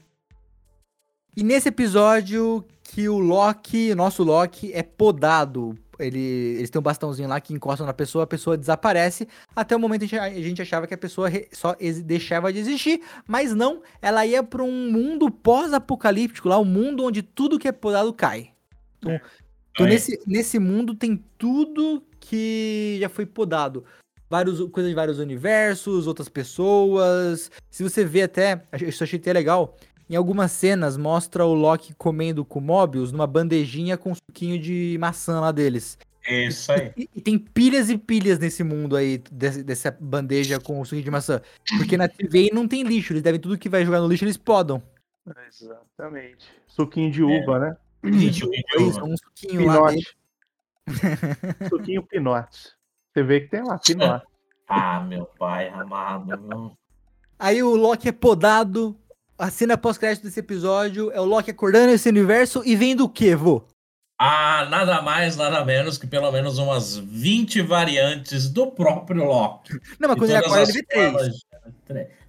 [1.35, 5.77] E nesse episódio que o Loki, nosso Loki, é podado.
[5.99, 9.27] Ele, eles têm um bastãozinho lá que encostam na pessoa, a pessoa desaparece.
[9.55, 13.83] Até o momento a gente, achava que a pessoa só deixava de existir, mas não.
[14.01, 18.49] Ela ia para um mundo pós-apocalíptico, lá um mundo onde tudo que é podado cai.
[18.97, 19.19] Então,
[19.71, 19.91] então Aí.
[19.91, 23.85] nesse, nesse mundo tem tudo que já foi podado.
[24.27, 27.51] Vários, coisas de vários universos, outras pessoas.
[27.69, 29.77] Se você vê até, isso eu achei até legal.
[30.09, 34.97] Em algumas cenas mostra o Loki comendo com o Mobius numa bandejinha com suquinho de
[34.99, 35.97] maçã lá deles.
[36.27, 36.91] Isso aí.
[36.97, 41.11] E, e tem pilhas e pilhas nesse mundo aí, desse- dessa bandeja com suquinho de
[41.11, 41.41] maçã.
[41.77, 44.37] Porque na TV não tem lixo, eles devem tudo que vai jogar no lixo, eles
[44.37, 44.81] podam.
[45.47, 46.47] Exatamente.
[46.67, 47.77] Suquinho de uva, né?
[48.03, 49.05] Gente, Suquinho de é isso, uva.
[49.07, 50.03] um suquinho lá dele.
[50.03, 50.17] Pinote.
[51.69, 52.59] Suquinho Pinote.
[53.13, 54.25] Você vê que tem lá, Pinote.
[54.67, 56.37] Ah, meu pai amado.
[56.39, 56.77] meu.
[57.37, 58.95] Aí o Loki é podado.
[59.39, 63.37] A cena pós-crédito desse episódio é o Loki acordando nesse universo e vendo o quê,
[63.37, 63.63] vô?
[64.19, 69.79] Ah, nada mais, nada menos que pelo menos umas 20 variantes do próprio Loki.
[69.97, 71.45] Não, mas quando ele acorda, ele vê três.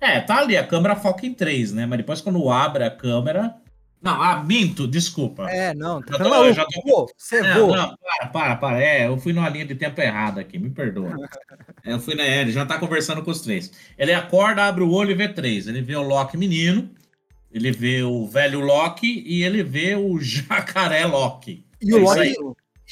[0.01, 1.85] É, tá ali, a câmera foca em três, né?
[1.85, 3.57] Mas depois quando abre a câmera.
[4.03, 5.51] Não, ah, minto, desculpa.
[5.51, 6.53] É, não, tá ficando tô- maluco.
[6.55, 7.77] já tô- Vô, você Não, vô.
[7.77, 8.83] não, para, para, para.
[8.83, 11.11] É, eu fui numa linha de tempo errada aqui, me perdoa.
[11.85, 12.23] É, Eu fui na.
[12.23, 13.73] é, Ele já tá conversando com os três.
[13.99, 15.67] Ele acorda, abre o olho e vê três.
[15.67, 16.91] Ele vê o Loki menino,
[17.51, 21.65] ele vê o velho Loki e ele vê o jacaré Loki.
[21.81, 22.35] E o É Loki, aí.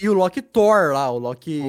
[0.03, 1.63] e o Loki Thor lá, o Loki.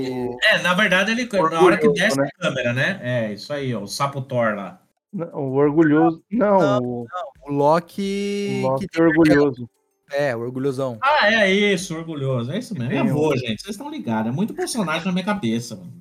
[0.44, 1.28] É, na verdade, ele.
[1.32, 2.30] Na hora que Orgulhoso, desce né?
[2.38, 3.00] a câmera, né?
[3.04, 4.82] É, isso aí, ó, o sapo Thor lá.
[5.12, 6.24] Não, O orgulhoso.
[6.32, 7.08] Não, o
[7.50, 8.62] O Loki.
[8.64, 9.70] o Loki que é orgulhoso.
[10.12, 10.98] É, o orgulhosão.
[11.02, 12.52] Ah, é isso, orgulhoso.
[12.52, 13.10] É isso mesmo.
[13.14, 13.62] Vou, um- gente.
[13.62, 14.32] Vocês estão ligados.
[14.32, 15.94] É muito personagem na minha cabeça, mano.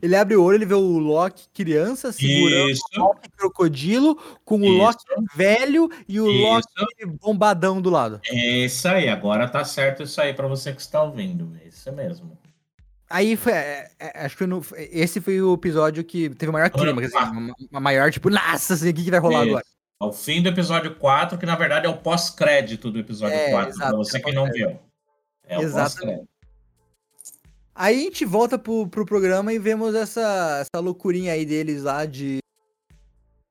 [0.00, 2.82] Ele abre o olho, ele vê o Loki criança segurando Isso.
[2.96, 4.78] o Loki crocodilo com o Isso.
[4.78, 5.04] Loki
[5.36, 6.42] velho e o Isso.
[6.42, 8.20] Loki bombadão do lado.
[8.26, 9.08] É isso aí.
[9.08, 11.52] Agora tá certo isso aí pra você que está ouvindo.
[11.62, 12.38] É isso mesmo.
[13.08, 13.52] Aí foi.
[13.52, 17.06] é, é, acho que no- esse foi o episódio que teve o maior clima, quer
[17.06, 19.48] dizer, uma, uma maior, tipo, nossa, assim, o que, que vai rolar Isso.
[19.50, 19.64] agora?
[19.98, 23.70] Ao fim do episódio 4, que na verdade é o pós-crédito do episódio É, 4,
[23.70, 24.78] exato, pra você é que não viu.
[25.44, 25.94] É o Exatamente.
[25.96, 26.28] pós-crédito.
[27.74, 32.04] Aí a gente volta pro, pro programa e vemos essa, essa loucurinha aí deles lá
[32.06, 32.38] de.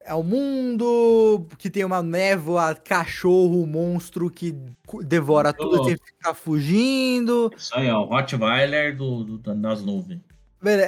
[0.07, 4.55] É o mundo que tem uma névoa, cachorro, monstro que
[5.03, 7.51] devora tudo, tem que ficar fugindo.
[7.57, 10.21] Isso aí, ó, o Rottweiler do, do- das nuvens.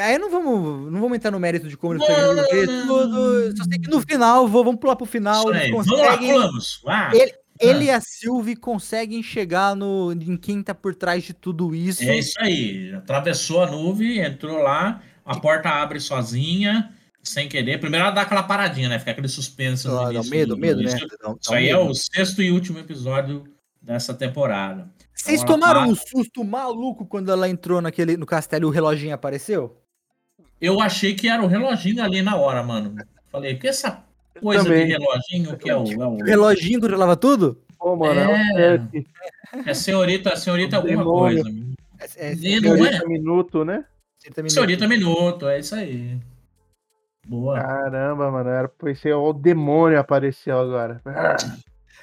[0.02, 3.58] Aí não vamos, não vamos entrar no mérito de como conseguem resolver não, tudo.
[3.58, 5.50] Só sei que no final, vou, vamos pular pro final.
[5.50, 5.70] Aí.
[5.72, 6.32] Vamos lá, conseguem.
[6.34, 6.82] pulamos.
[6.88, 11.34] Ah, Ele- Ele e a Sylvie conseguem chegar no, em quem tá por trás de
[11.34, 12.04] tudo isso.
[12.04, 12.94] é isso aí.
[12.96, 16.92] Atravessou a nuvem, entrou lá, a porta abre sozinha,
[17.24, 17.80] sem querer.
[17.80, 19.00] Primeiro ela dá aquela paradinha, né?
[19.00, 19.88] Fica aquele suspense.
[19.88, 20.96] Ah, início medo, do- medo, do- né?
[21.42, 23.44] Isso, aí é o sexto e último episódio
[23.82, 24.88] dessa temporada.
[25.18, 29.76] Vocês tomaram um susto maluco quando ela entrou naquele, no castelo e o reloginho apareceu?
[30.62, 32.96] Eu achei que era o reloginho ali na hora, mano.
[33.32, 34.04] Falei, que essa
[34.42, 35.84] coisa de reloginho que é o.
[35.92, 36.10] É o...
[36.14, 37.62] O reloginho controlava tudo?
[37.78, 38.76] Pô, mano, É.
[38.76, 38.80] é,
[39.58, 41.44] um É senhorita, senhorita alguma Demônio.
[41.44, 41.58] coisa.
[42.18, 43.06] É, é, E não é?
[43.06, 43.84] minuto, né?
[44.20, 44.54] senhorita Minuto.
[44.54, 46.18] Senhorita Minuto, é isso aí.
[47.28, 47.60] Boa.
[47.60, 51.02] Caramba, mano, era pra ser o demônio apareceu agora.
[51.06, 51.36] Ah,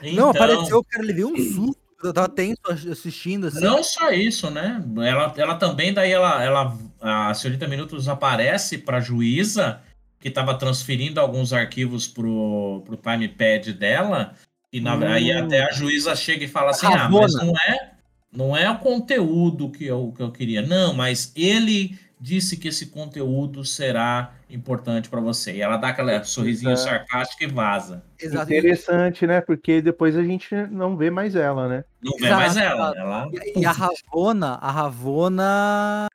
[0.03, 1.84] Não, Então, apareceu, o cara, ele deu um susto.
[2.03, 3.61] Eu tava tenso assistindo, assim.
[3.61, 4.83] Não só isso, né?
[4.99, 9.81] Ela, ela também, daí ela, ela a senhorita Minutos aparece para juíza
[10.19, 14.35] que estava transferindo alguns arquivos pro, pro timepad dela
[14.73, 15.05] e na, Hum.
[15.05, 17.93] aí até a juíza chega e fala assim, ah, mas não é,
[18.33, 22.87] não é o conteúdo que eu, que eu queria, não, mas ele disse que esse
[22.87, 25.53] conteúdo será importante para você.
[25.57, 26.89] E ela dá aquela sorrisinho Exato.
[26.89, 28.03] sarcástico e vaza.
[28.19, 28.51] Exato.
[28.51, 29.43] Interessante, né?
[29.43, 31.85] Porque depois a gente não vê mais ela, né?
[32.03, 32.95] Não vê Exato, mais ela.
[32.97, 36.07] ela E, e a Ravona, a Ravona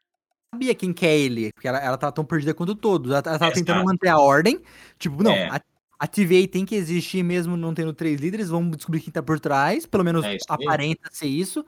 [0.51, 3.11] sabia quem que é ele, porque ela, ela tava tão perdida quanto todos.
[3.11, 3.53] Ela, ela tava Exato.
[3.59, 4.59] tentando manter a ordem.
[4.97, 5.47] Tipo, não, É.
[5.49, 5.61] a,
[5.99, 9.39] a TVA tem que existir mesmo não tendo três líderes, vamos descobrir quem tá por
[9.39, 11.63] trás, pelo menos É aparenta ser isso.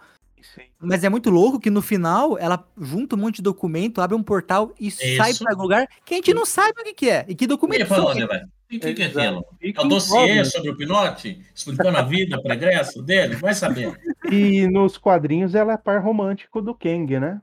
[0.79, 4.23] Mas é muito louco que no final ela junta um monte de documento, abre um
[4.23, 5.43] portal e sai Isso.
[5.43, 7.25] pra algum lugar que a gente não sabe o que, que é.
[7.27, 8.47] E que documento são velho?
[8.69, 9.45] E o que, que é aquilo?
[9.61, 10.49] É o dossiê incógnito.
[10.51, 11.41] sobre o Pinote?
[11.53, 13.35] Explicando a vida, progresso dele?
[13.35, 13.99] Vai saber.
[14.31, 17.41] E nos quadrinhos ela é par romântico do Kang, né?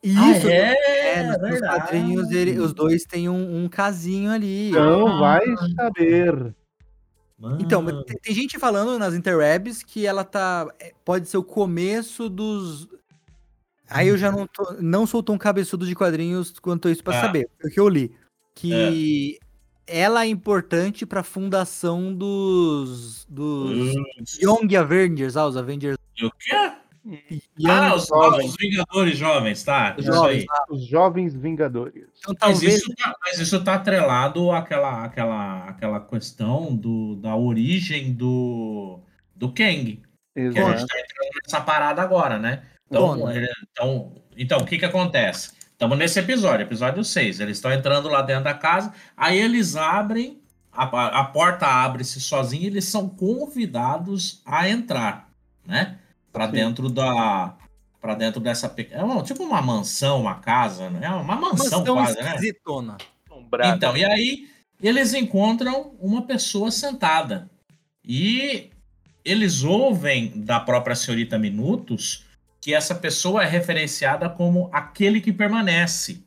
[0.00, 1.60] Isso, Ah, é, é, nos, verdade.
[1.80, 4.70] quadrinhos ele- os dois têm um, um casinho ali.
[4.70, 5.18] Então Ah.
[5.18, 5.42] vai
[5.74, 6.54] saber.
[7.60, 7.98] Então, Mano.
[7.98, 10.66] mas tem, tem gente falando nas interwebs que ela tá.
[10.80, 12.88] é, Pode ser o começo dos.
[13.88, 17.20] Aí eu já não, tô- não sou tão cabeçudo de quadrinhos quanto isso pra Ah.
[17.22, 17.48] saber.
[17.60, 18.12] Porque eu li.
[18.54, 19.38] Que
[19.86, 23.24] ela é importante pra fundação dos.
[23.30, 24.38] dos Putz.
[24.42, 25.96] Young Avengers, ah, os Avengers.
[26.16, 26.72] E o quê?
[27.58, 29.94] Young Ah, os, os Vingadores Jovens, tá?
[29.98, 32.04] Jovens, ah, Os Jovens Vingadores.
[32.20, 32.74] Então Mas talvez.
[32.76, 39.00] isso, tá, mas isso tá atrelado àquela, àquela, àquela questão do, da origem do,
[39.34, 40.02] do Kang.
[40.34, 40.86] Que a gente Exato.
[40.86, 42.62] tá entrando nessa parada agora, né?
[42.90, 43.34] Então, Conta.
[43.34, 45.52] ele- então, então o que que acontece?
[45.72, 47.40] Estamos nesse episódio, episódio 6.
[47.40, 50.40] Eles estão entrando lá dentro da casa, aí eles abrem,
[50.72, 55.28] a, a- a porta abre-se sozinha e eles são convidados a entrar,
[55.66, 55.98] né?
[56.32, 57.56] Para dentro da.
[58.00, 59.00] Para dentro dessa pequena.
[59.00, 61.00] É uma- tipo uma mansão, uma casa, né?
[61.06, 62.34] É uma mansão, Mansão quase, né?
[62.34, 62.96] esquisitona.
[63.76, 64.48] Então, e aí
[64.80, 67.50] eles encontram uma pessoa sentada.
[68.04, 68.70] E
[69.24, 72.24] eles ouvem da própria senhorita Minutos
[72.60, 76.22] que essa pessoa é referenciada como aquele que permanece.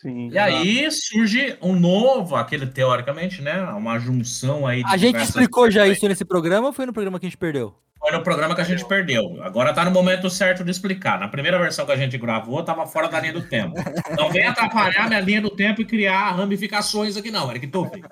[0.00, 0.28] Sim.
[0.30, 3.60] E aí surge um novo, aquele teoricamente, né?
[3.72, 7.18] Uma junção aí de A gente explicou já isso nesse programa ou foi no programa
[7.18, 7.74] que a gente perdeu?
[7.98, 9.42] Foi no programa que a gente perdeu.
[9.42, 11.18] Agora tá no momento certo de explicar.
[11.18, 13.74] Na primeira versão que a gente gravou, tava fora da linha do tempo.
[14.16, 18.02] Não vem atrapalhar minha linha do tempo e criar ramificações aqui, não, Eric Tufi.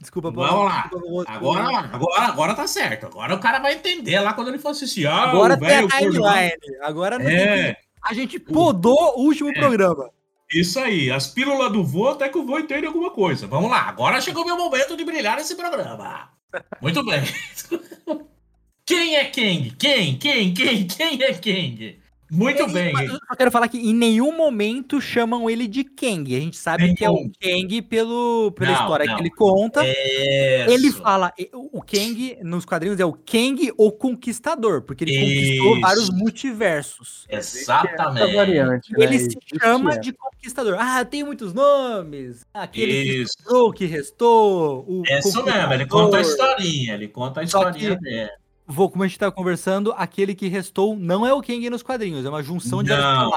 [0.00, 0.90] Desculpa, Vamos lá.
[1.28, 3.06] Agora, agora, agora tá certo.
[3.06, 5.06] Agora o cara vai entender lá quando ele for assistir.
[5.06, 6.52] Ah, Agora o tem a timeline.
[6.82, 10.10] Agora não tem que- É, A gente podou o último programa.
[10.54, 11.10] Isso aí.
[11.10, 13.46] As pílulas do vô até que o vô entende alguma coisa.
[13.46, 13.88] Vamos lá.
[13.88, 16.30] Agora chegou meu momento de brilhar nesse programa.
[16.80, 17.22] Muito bem.
[18.84, 19.70] Quem é Kang?
[19.78, 20.18] Quem?
[20.18, 20.52] Quem?
[20.52, 20.86] Quem?
[20.86, 22.01] Quem é Kang?
[22.34, 22.92] Muito bem.
[22.94, 26.34] Mas eu só quero falar que em nenhum momento chamam ele de Kang.
[26.34, 27.30] A gente sabe que é o Nenhum.
[27.40, 29.16] Kang pelo, pela Não, história não.
[29.16, 29.84] que ele conta.
[29.86, 31.02] Ele Isso.
[31.02, 35.80] fala, e- o Kang nos quadrinhos é o Kang o Conquistador, porque ele conquistou Isso.
[35.82, 37.26] vários multiversos.
[37.28, 38.34] Exatamente.
[38.34, 39.04] variante, né?
[39.04, 40.00] Ele se Existe chama essa.
[40.00, 40.76] de Conquistador.
[40.78, 42.46] Ah, tem muitos nomes.
[42.54, 43.34] Aquele que Isso.
[43.38, 44.84] restou, o que restou.
[44.88, 45.72] O É isso mesmo.
[45.72, 46.94] Ele conta a historinha.
[46.94, 48.30] Ele conta a historinha que- dele.
[48.66, 52.24] Vou, como a gente tava conversando, aquele que restou não é o Kang nos quadrinhos,
[52.24, 53.30] é uma junção de Não.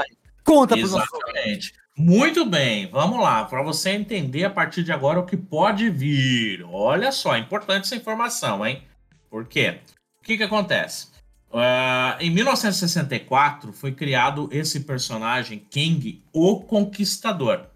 [0.44, 1.74] Conta nossos Exatamente.
[1.98, 6.64] Muito bem, vamos lá, para você entender a partir de agora o que pode vir.
[6.70, 8.84] Olha só, é importante essa informação, hein?
[9.30, 9.80] Por quê?
[10.20, 11.08] O que, que acontece?
[11.54, 17.68] Ah, em 1964 foi criado esse personagem Kang, o Conquistador.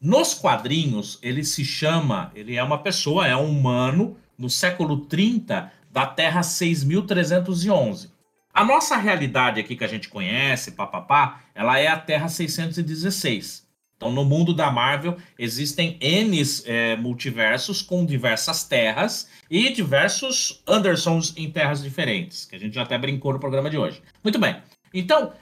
[0.00, 5.72] Nos quadrinhos, ele se chama, ele é uma pessoa, é um humano, no século 30
[5.96, 8.10] da Terra 6311.
[8.52, 13.66] A nossa realidade aqui que a gente conhece, papapá, ela é a Terra 616.
[13.96, 21.32] Então, no mundo da Marvel, existem N é, multiversos com diversas terras e diversos Andersons
[21.34, 24.02] em terras diferentes, que a gente já até brincou no programa de hoje.
[24.22, 24.54] Muito bem.
[24.92, 25.32] Então,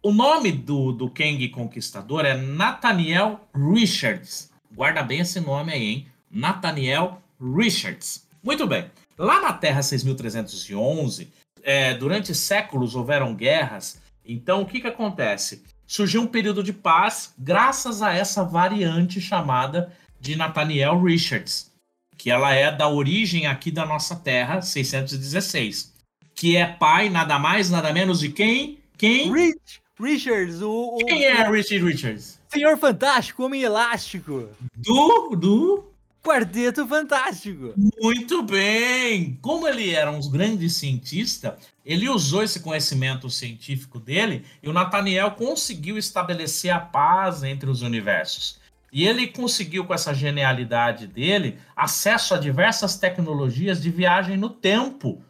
[0.00, 4.52] o nome do, do Kang Conquistador é Nathaniel Richards.
[4.72, 6.06] Guarda bem esse nome aí, hein?
[6.30, 8.24] Nathaniel Richards.
[8.40, 8.88] Muito bem.
[9.20, 11.30] Lá na Terra 6311,
[11.62, 14.00] é, durante séculos houveram guerras.
[14.24, 15.62] Então, o que, que acontece?
[15.86, 21.70] Surgiu um período de paz graças a essa variante chamada de Nathaniel Richards,
[22.16, 25.92] que ela é da origem aqui da nossa Terra 616.
[26.22, 28.78] O que é pai, nada mais, nada menos de quem?
[28.96, 29.30] Quem?
[29.30, 32.40] Rich, Richards, o, o, Quem é Richard Richards?
[32.48, 34.48] Senhor Fantástico, Homem Elástico.
[34.74, 35.89] Do, do
[36.22, 37.72] Quarteto Fantástico.
[37.98, 39.38] Muito bem!
[39.40, 45.30] Como ele era um grande cientista, ele usou esse conhecimento científico dele e o Nathaniel
[45.32, 48.60] conseguiu estabelecer a paz entre os universos.
[48.92, 55.22] E ele conseguiu, com essa genialidade dele, acesso a diversas tecnologias de viagem no tempo,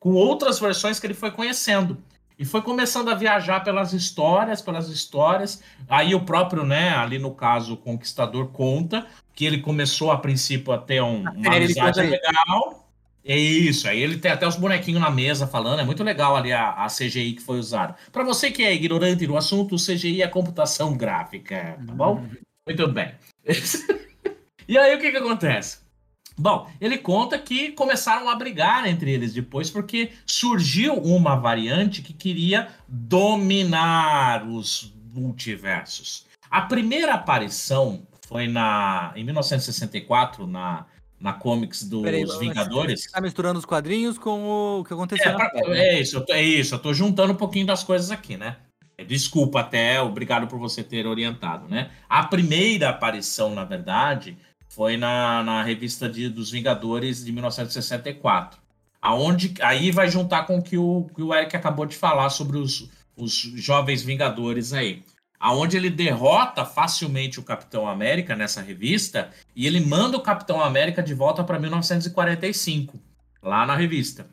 [0.00, 1.98] com outras versões que ele foi conhecendo.
[2.38, 5.62] E foi começando a viajar pelas histórias, pelas histórias.
[5.88, 10.72] Aí o próprio, né, ali no caso, o Conquistador conta que ele começou a princípio
[10.72, 12.82] a ter um, uma amizade legal.
[13.24, 16.52] É isso, aí ele tem até os bonequinhos na mesa falando, é muito legal ali
[16.52, 17.94] a, a CGI que foi usada.
[18.10, 22.16] Para você que é ignorante do assunto, CGI é computação gráfica, tá bom?
[22.16, 22.30] Uhum.
[22.66, 23.14] Muito bem.
[24.66, 25.82] e aí o que que acontece?
[26.36, 32.12] Bom, ele conta que começaram a brigar entre eles depois porque surgiu uma variante que
[32.12, 36.26] queria dominar os multiversos.
[36.50, 40.86] A primeira aparição foi na em 1964 na
[41.20, 43.04] na comics dos Peraí, Vingadores.
[43.04, 45.30] Você tá misturando os quadrinhos com o que aconteceu.
[45.30, 46.74] É, pra, é isso, tô, é isso.
[46.74, 48.56] Eu tô juntando um pouquinho das coisas aqui, né?
[49.06, 51.92] Desculpa até, obrigado por você ter orientado, né?
[52.08, 54.36] A primeira aparição, na verdade,
[54.68, 58.60] foi na, na revista de, dos Vingadores de 1964.
[59.00, 62.58] Aonde, aí vai juntar com o que o, que o Eric acabou de falar sobre
[62.58, 65.04] os, os jovens Vingadores aí
[65.42, 71.02] aonde ele derrota facilmente o Capitão América nessa revista e ele manda o Capitão América
[71.02, 72.96] de volta para 1945,
[73.42, 74.24] lá na revista.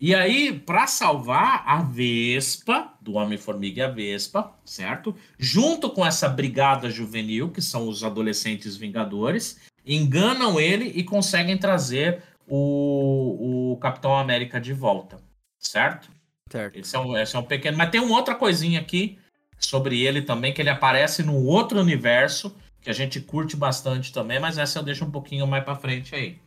[0.00, 5.14] E aí, para salvar a Vespa, do Homem-Formiga e a Vespa, certo?
[5.38, 12.22] Junto com essa brigada juvenil, que são os adolescentes vingadores, enganam ele e conseguem trazer
[12.48, 15.20] o, o Capitão América de volta,
[15.58, 16.10] certo?
[16.50, 16.78] Certo.
[16.78, 17.76] Esse é, um, esse é um pequeno.
[17.76, 19.18] Mas tem uma outra coisinha aqui
[19.58, 24.38] sobre ele também, que ele aparece num outro universo, que a gente curte bastante também,
[24.38, 26.38] mas essa eu deixo um pouquinho mais para frente aí.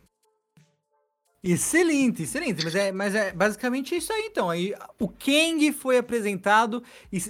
[1.42, 2.64] Excelente, excelente.
[2.64, 4.48] Mas é, mas é basicamente isso aí, então.
[4.48, 6.82] Aí o Kang foi apresentado,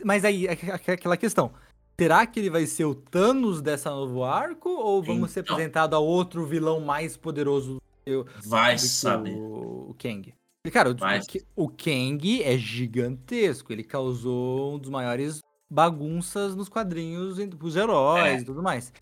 [0.05, 1.51] mas aí aquela questão.
[1.99, 4.69] Será que ele vai ser o Thanos dessa novo arco?
[4.69, 9.35] Ou vamos então, ser apresentado a outro vilão mais poderoso do Vai saber.
[9.35, 10.35] O, o Kang.
[10.73, 13.73] Cara, o, o Kang é gigantesco.
[13.73, 15.41] Ele causou um dos maiores
[15.73, 18.41] bagunças nos quadrinhos os heróis é.
[18.41, 18.93] e tudo mais.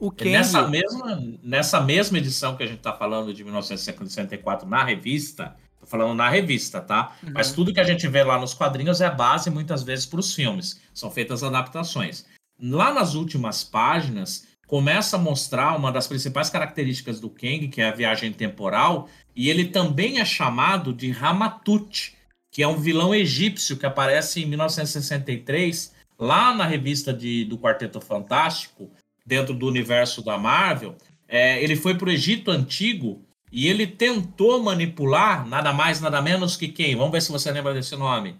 [0.00, 0.32] O Kang...
[0.32, 5.86] nessa, mesma, nessa mesma edição que a gente está falando de 1964 na revista, tô
[5.86, 7.12] falando na revista, tá?
[7.22, 7.30] Uhum.
[7.32, 10.34] Mas tudo que a gente vê lá nos quadrinhos é base muitas vezes para os
[10.34, 10.80] filmes.
[10.92, 12.26] São feitas adaptações.
[12.60, 17.88] Lá nas últimas páginas, começa a mostrar uma das principais características do Kang, que é
[17.88, 22.16] a viagem temporal, e ele também é chamado de Ramatut,
[22.50, 28.00] que é um vilão egípcio que aparece em 1963 lá na revista de, do Quarteto
[28.00, 28.90] Fantástico,
[29.24, 30.96] dentro do universo da Marvel,
[31.28, 36.56] é, ele foi para o Egito Antigo e ele tentou manipular nada mais, nada menos
[36.56, 36.96] que quem?
[36.96, 38.36] Vamos ver se você lembra desse nome.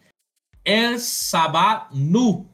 [0.64, 2.46] El Sabanu,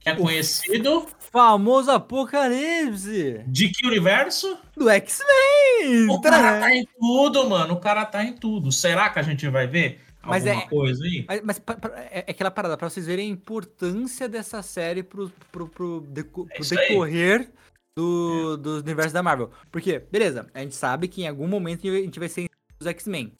[0.00, 1.06] que é conhecido.
[1.18, 3.42] Famoso Apocalipse!
[3.46, 4.58] De que universo?
[4.76, 6.10] Do X-Men!
[6.10, 7.74] O cara tá em tudo, mano.
[7.74, 8.70] O cara tá em tudo.
[8.70, 10.00] Será que a gente vai ver?
[10.24, 11.24] Mas é, coisa aí?
[11.26, 15.02] Mas, mas pra, pra, é, é aquela parada, pra vocês verem a importância dessa série
[15.02, 17.50] pro, pro, pro, deco, é pro decorrer
[17.96, 18.56] do, é.
[18.56, 19.50] do universo da Marvel.
[19.70, 22.48] Porque, beleza, a gente sabe que em algum momento a gente vai ser
[22.80, 23.32] os X-Men.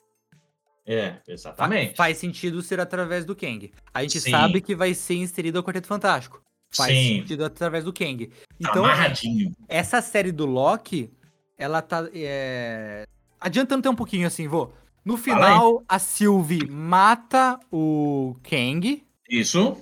[0.84, 1.94] É, exatamente.
[1.96, 3.70] Faz sentido ser através do Kang.
[3.94, 4.30] A gente Sim.
[4.30, 6.42] sabe que vai ser inserido o Quarteto Fantástico.
[6.74, 7.20] Faz Sim.
[7.20, 8.26] sentido através do Kang.
[8.26, 9.12] Tá então, tá
[9.68, 11.12] essa série do Loki,
[11.56, 12.08] ela tá.
[12.12, 13.06] É...
[13.40, 14.74] Adiantando até um pouquinho assim, vou.
[15.05, 19.03] No final, a Sylvie mata o Kang.
[19.28, 19.76] Isso.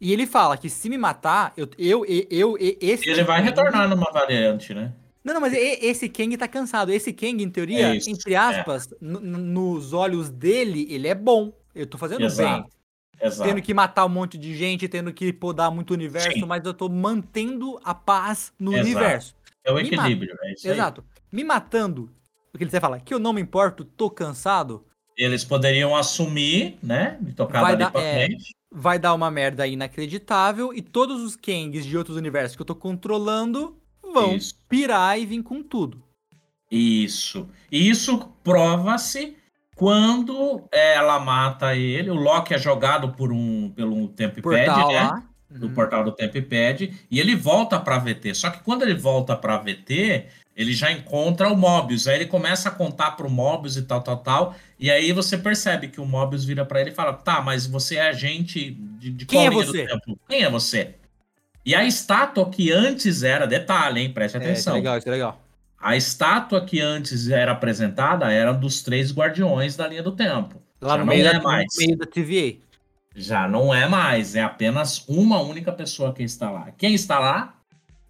[0.00, 3.08] E ele fala que se me matar, eu, eu, eu, eu esse.
[3.08, 3.48] Ele vai Kang...
[3.48, 4.92] retornar numa variante, né?
[5.24, 6.92] Não, não, mas esse Kang tá cansado.
[6.92, 8.96] Esse Kang, em teoria, é entre aspas, é.
[9.00, 11.52] nos olhos dele, ele é bom.
[11.74, 12.62] Eu tô fazendo Exato.
[12.62, 12.70] bem.
[13.20, 13.48] Exato.
[13.48, 16.44] Tendo que matar um monte de gente, tendo que podar muito universo, Sim.
[16.44, 18.84] mas eu tô mantendo a paz no Exato.
[18.84, 19.36] universo.
[19.64, 21.00] É o equilíbrio, é isso Exato.
[21.00, 21.22] Aí.
[21.32, 22.08] Me matando,
[22.56, 24.82] porque ele fala que eu não me importo, tô cansado.
[25.16, 27.18] Eles poderiam assumir, né?
[27.26, 28.28] E tocar vai dar, é,
[28.72, 32.74] vai dar uma merda inacreditável e todos os Kangs de outros universos que eu tô
[32.74, 34.58] controlando vão Isso.
[34.68, 36.02] pirar e vir com tudo.
[36.70, 37.48] Isso.
[37.70, 39.36] Isso prova-se
[39.74, 42.10] quando ela mata ele.
[42.10, 45.00] O Loki é jogado por um pelo Tempipad, né?
[45.00, 45.22] Lá.
[45.50, 45.74] Do uhum.
[45.74, 46.90] portal do Tempipad.
[47.10, 48.34] E ele volta pra VT.
[48.34, 50.26] Só que quando ele volta pra VT,
[50.56, 54.16] Ele já encontra o Mobius, aí ele começa a contar pro Mobius e tal, tal,
[54.16, 57.66] tal, e aí você percebe que o Mobius vira para ele e fala: "Tá, mas
[57.66, 59.82] você é agente de, de Quem é linha você?
[59.82, 60.20] do tempo?
[60.28, 60.94] Quem é você?"
[61.64, 64.74] E a estátua que antes era, detalhe, hein, preste É, isso é atenção.
[64.74, 65.42] legal, isso é legal.
[65.78, 70.62] A estátua que antes era apresentada era dos três guardiões da linha do tempo.
[70.80, 71.66] Lá Já no não meio, é da, no mais.
[71.76, 72.56] meio da TVA.
[73.14, 76.70] Já não é mais, é apenas uma única pessoa que está lá.
[76.78, 77.54] Quem está lá?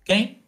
[0.04, 0.42] Quem?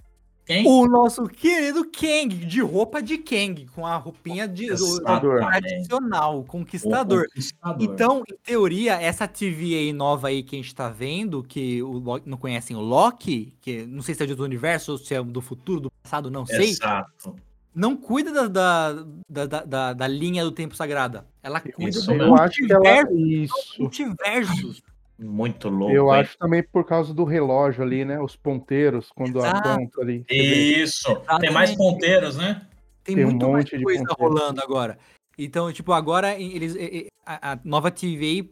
[0.49, 0.67] Quem?
[0.67, 5.39] O nosso querido Kang, de roupa de Kang, com a roupinha de, do, Conquistador.
[5.41, 7.27] tradicional, O conquistador.
[7.29, 7.83] Conquistador.
[7.83, 12.27] Então, em teoria, essa TVA nova aí que a gente tá vendo, que o Loki-
[12.29, 15.23] não conhecem o Loki, que não sei se é de outro universo ou se é
[15.23, 17.37] do futuro, do passado, não sei, Exato.
[17.75, 21.27] não cuida da, da, da, da- da- linha do tempo sagrada.
[21.43, 22.15] Ela cuida Isso do.
[22.15, 23.13] Eu acho que ela.
[23.13, 23.55] Isso.
[23.79, 24.83] multiversos.
[25.19, 25.95] Muito louco.
[25.95, 26.21] Eu hein?
[26.21, 28.21] acho também por causa do relógio ali, né?
[28.21, 29.69] Os ponteiros, quando Exato.
[29.69, 30.25] aponta ali.
[30.31, 31.21] Isso.
[31.41, 32.67] Tem mais ponteiros, né?
[33.03, 34.33] Tem, Tem um muito mais monte de coisa ponteiro.
[34.33, 34.99] rolando agora.
[35.37, 36.77] Então, tipo, agora eles
[37.25, 38.49] a, a nova TVA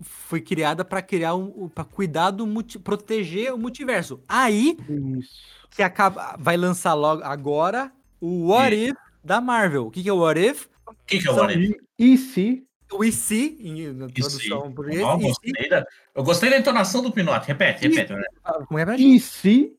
[0.00, 4.20] foi criada para criar um, para cuidar do multi, proteger o multiverso.
[4.28, 4.76] Aí
[5.18, 5.40] Isso.
[5.70, 9.86] que acaba vai lançar logo agora o What If da Marvel.
[9.86, 10.66] O que que é o What If?
[10.86, 11.76] O que, que é o What If?
[11.98, 12.64] E se.
[12.96, 15.00] O se, em tradução português.
[15.02, 17.46] E se- gostei da- Eu gostei da entonação do Pinote.
[17.48, 18.12] Repete, E- repete.
[18.44, 19.16] ah, como é E.
[19.16, 19.76] E se,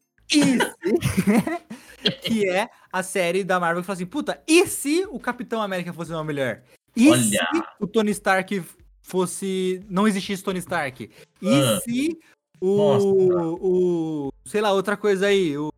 [2.21, 5.93] que é a série da Marvel que fala assim, puta, e se o Capitão América
[5.93, 6.63] fosse uma mulher?
[6.95, 7.21] E Olha.
[7.21, 7.37] se
[7.79, 8.63] o Tony Stark
[9.01, 9.81] fosse...
[9.89, 11.09] não existisse Tony Stark?
[11.41, 11.79] E Ah.
[11.81, 12.17] se
[12.61, 13.05] Nossa.
[13.05, 14.33] o, o...
[14.45, 15.71] sei lá, outra coisa aí, o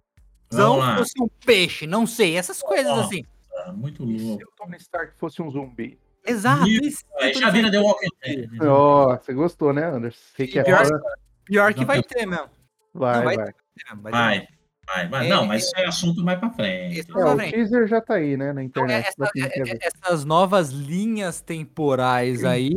[0.53, 3.07] Zão fosse um peixe, não sei, essas coisas Nossa.
[3.07, 3.23] assim.
[3.65, 4.43] Ah, Muito E se louco.
[4.43, 5.97] o Tony Stark fosse um zumbi?
[6.27, 6.67] Exato.
[6.67, 8.47] Isso, Tony já vira Stark The fosse Walking?
[8.57, 8.61] Dead.
[8.63, 10.19] Ó, você gostou, né, Anderson?
[10.35, 10.87] Sei que é Pior-.
[11.45, 12.49] Pior que vai ter mesmo.
[12.93, 13.45] Vai, não, vai vai.
[13.45, 13.55] ter
[13.85, 14.47] mesmo, vai ter mesmo.
[14.87, 15.25] Vai, vai, vai.
[15.27, 16.99] É, Não, mas isso é assunto mais pra frente.
[16.99, 19.07] É, o teaser já tá aí, né, na Então, internet.
[19.07, 19.79] essa- pra quem quer é- ver.
[19.81, 22.73] essas novas linhas temporais aí,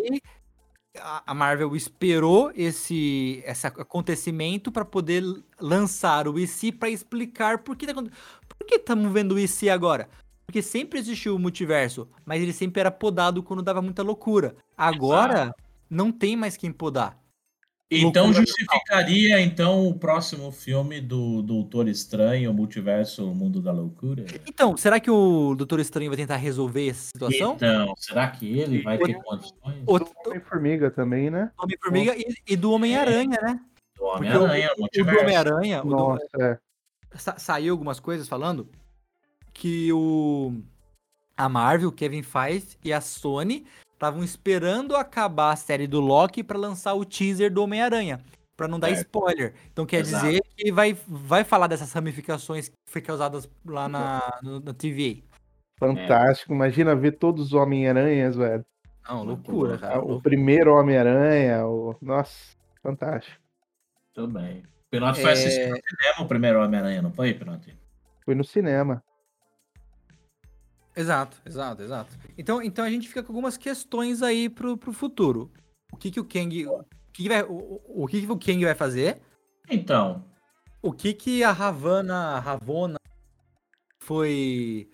[1.26, 5.22] a Marvel esperou esse, esse acontecimento para poder
[5.60, 10.08] lançar o IC para explicar por que tá por que estamos vendo o IC agora.
[10.50, 14.56] Porque sempre existiu o multiverso, mas ele sempre era podado quando dava muita loucura.
[14.76, 15.54] Agora
[15.88, 17.16] não tem mais quem podar.
[17.88, 23.70] Então Loucura justificaria então o próximo filme do Doutor Estranho, o Multiverso, o Mundo da
[23.70, 24.24] Loucura?
[24.44, 27.52] Então, será que o Doutor Estranho vai tentar resolver essa situação?
[27.54, 29.84] Então, será que ele vai ter Outro- condições?
[29.86, 31.52] O Do Homem-Formiga também, né?
[31.62, 33.60] Homem-Formiga e, e do Homem-Aranha, né?
[33.96, 35.20] Do Homem-Aranha, o O do Multiverso.
[35.20, 36.58] Homem-Aranha, o do- Nossa, é.
[37.16, 38.68] sa- saiu algumas coisas falando
[39.52, 40.54] que o
[41.36, 46.42] a Marvel, o Kevin Feige e a Sony estavam esperando acabar a série do Loki
[46.42, 48.20] para lançar o teaser do Homem-Aranha,
[48.56, 49.00] para não dar Certo.
[49.06, 49.54] spoiler.
[49.72, 50.26] Então quer Exato.
[50.26, 55.22] dizer que vai, vai falar dessas ramificações que foi causadas lá na, no- na TVA.
[55.78, 56.52] Fantástico.
[56.52, 58.64] Imagina ver todos os Homem-Aranhas, velho.
[59.08, 59.94] Não, loucura, cara.
[59.96, 60.20] O loucura.
[60.22, 61.96] primeiro Homem-Aranha, o...
[62.02, 63.40] Nossa, fantástico.
[64.12, 64.58] Tudo bem.
[64.58, 65.32] O Pinote foi É.
[65.32, 67.74] assistir no cinema o primeiro Homem-Aranha, não foi, Pinote?
[68.24, 69.02] Foi no cinema.
[70.96, 72.16] Exato, exato, exato.
[72.36, 75.50] Então, então a gente fica com algumas questões aí pro, pro futuro.
[75.92, 78.38] O que que o Kang, o que que vai, o, o- o que que o
[78.38, 79.20] Kang vai fazer?
[79.68, 80.24] Então,
[80.82, 82.96] O que que a Havana, a Ravona
[84.00, 84.88] foi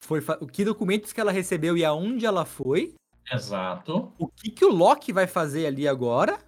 [0.00, 2.94] foi o que documentos que ela recebeu e aonde ela foi?
[3.30, 6.38] exato, O que que o Loki vai fazer ali agora?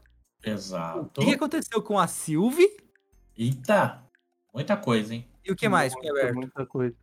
[0.45, 1.21] O exato.
[1.21, 2.77] que, que aconteceu com a Sylvie?
[3.37, 4.03] Eita,
[4.53, 5.27] muita coisa, hein?
[5.45, 6.95] E o que mais, Muita, muita coisa.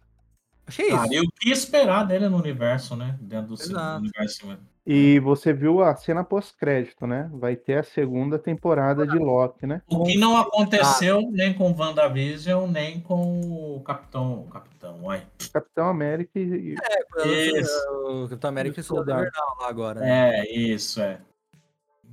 [0.67, 0.95] Achei isso.
[0.95, 3.17] Cara, e o que esperar dele no universo, né?
[3.19, 3.99] Dentro do Exato.
[3.99, 4.57] universo.
[4.85, 7.29] E você viu a cena pós-crédito, né?
[7.33, 9.81] Vai ter a segunda temporada de Loki, né?
[9.87, 14.41] O que não aconteceu nem com WandaVision, nem com o Capitão.
[14.41, 15.27] O Capitão, uai.
[15.53, 16.75] Capitão América e.
[17.25, 17.71] Isso.
[18.05, 19.29] O Capitão América e o Soldado.
[19.59, 19.99] Lá agora.
[19.99, 20.39] né?
[20.39, 21.19] É, isso, é.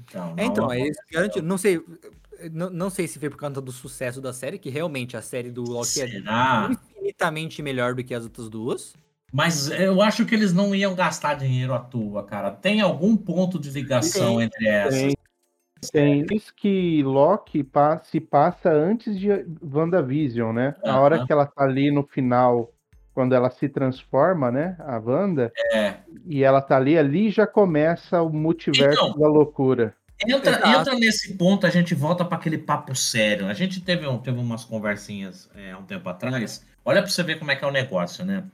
[0.05, 1.01] Então, É, então, não é isso.
[1.11, 1.47] Garantido.
[1.47, 1.81] Não sei,
[2.53, 5.51] não, não sei se foi por conta do sucesso da série, que realmente a série
[5.51, 6.71] do Loki é Será?
[7.09, 8.95] Infinitamente melhor do que as outras duas.
[9.33, 12.51] Mas eu acho que eles não iam gastar dinheiro à toa, cara.
[12.51, 15.15] Tem algum ponto de ligação Tem, entre essas?
[15.93, 16.27] Tem, tem.
[16.27, 17.67] Diz que Loki
[18.05, 19.29] se passa antes de
[19.63, 20.75] WandaVision, né?
[20.83, 22.73] A hora que ela tá ali no final,
[23.13, 24.77] quando ela se transforma, né?
[24.81, 25.97] A Wanda, É.
[26.25, 29.95] e ela tá ali, ali já começa o multiverso Então, da loucura.
[30.27, 30.69] Entra, Exato.
[30.69, 33.47] entra nesse ponto, a gente volta para aquele papo sério.
[33.47, 36.65] A gente teve, um- teve umas conversinhas é, há um tempo atrás.
[36.85, 38.45] Olha para você ver como é que é o negócio, né?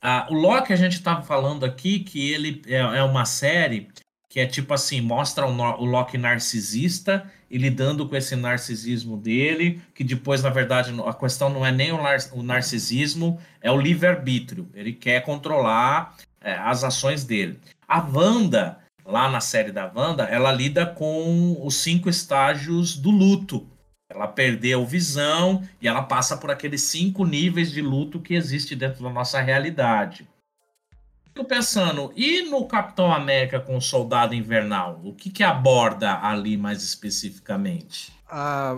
[0.00, 3.88] Ah, o Loki, a gente estava falando aqui que ele é, é uma série
[4.28, 9.80] que é tipo assim, mostra o, o Loki narcisista e lidando com esse narcisismo dele,
[9.94, 13.80] que depois, na verdade, a questão não é nem o, nar o narcisismo, é o
[13.80, 14.68] livre-arbítrio.
[14.74, 17.60] Ele quer controlar é, as ações dele.
[17.86, 23.66] A Wanda, lá na série da Wanda, ela lida com os cinco estágios do luto.
[24.08, 29.02] Ela perdeu visão e ela passa por aqueles cinco níveis de luto que existe dentro
[29.02, 30.28] da nossa realidade.
[31.24, 35.00] Fico pensando, e no Capitão América com o Soldado Invernal?
[35.02, 38.12] O que, que aborda ali mais especificamente?
[38.30, 38.72] Ah,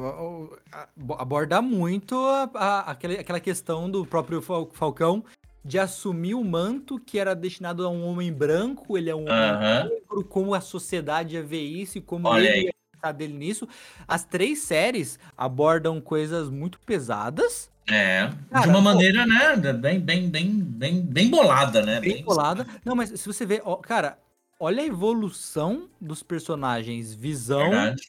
[1.19, 5.23] aborda muito a, a, aquela, aquela questão do próprio Falcão
[5.67, 9.29] de assumir o manto que era destinado a um homem branco, ele é um uh
[9.29, 9.57] -huh.
[9.57, 12.73] homem negro, como a sociedade ia ver isso e como Olha ele aí.
[13.03, 13.69] tá dele nisso.
[14.07, 17.69] As três séries abordam coisas muito pesadas.
[17.89, 18.83] É, Cara, de uma pô.
[18.83, 22.01] maneira, né, bem, bem, bem, bem, bem bolada, né?
[22.01, 22.67] Bem bolada.
[22.85, 24.19] Não, mas se você vê, ó, cara,
[24.59, 28.03] olha a evolução dos personagens Visão, Verdade.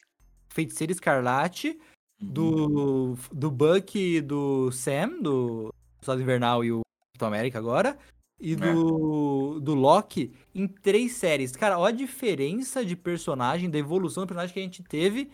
[0.48, 1.78] Feiticeiro Escarlate,
[2.20, 2.28] Uhum.
[2.32, 6.80] do, do Buck e do Sam, do Soldado Invernal e o
[7.18, 7.98] Capitão América agora,
[8.40, 8.56] e É.
[8.56, 11.52] do, do Loki em três séries.
[11.52, 15.30] Cara, olha a diferença de personagem, da evolução do personagem que a gente teve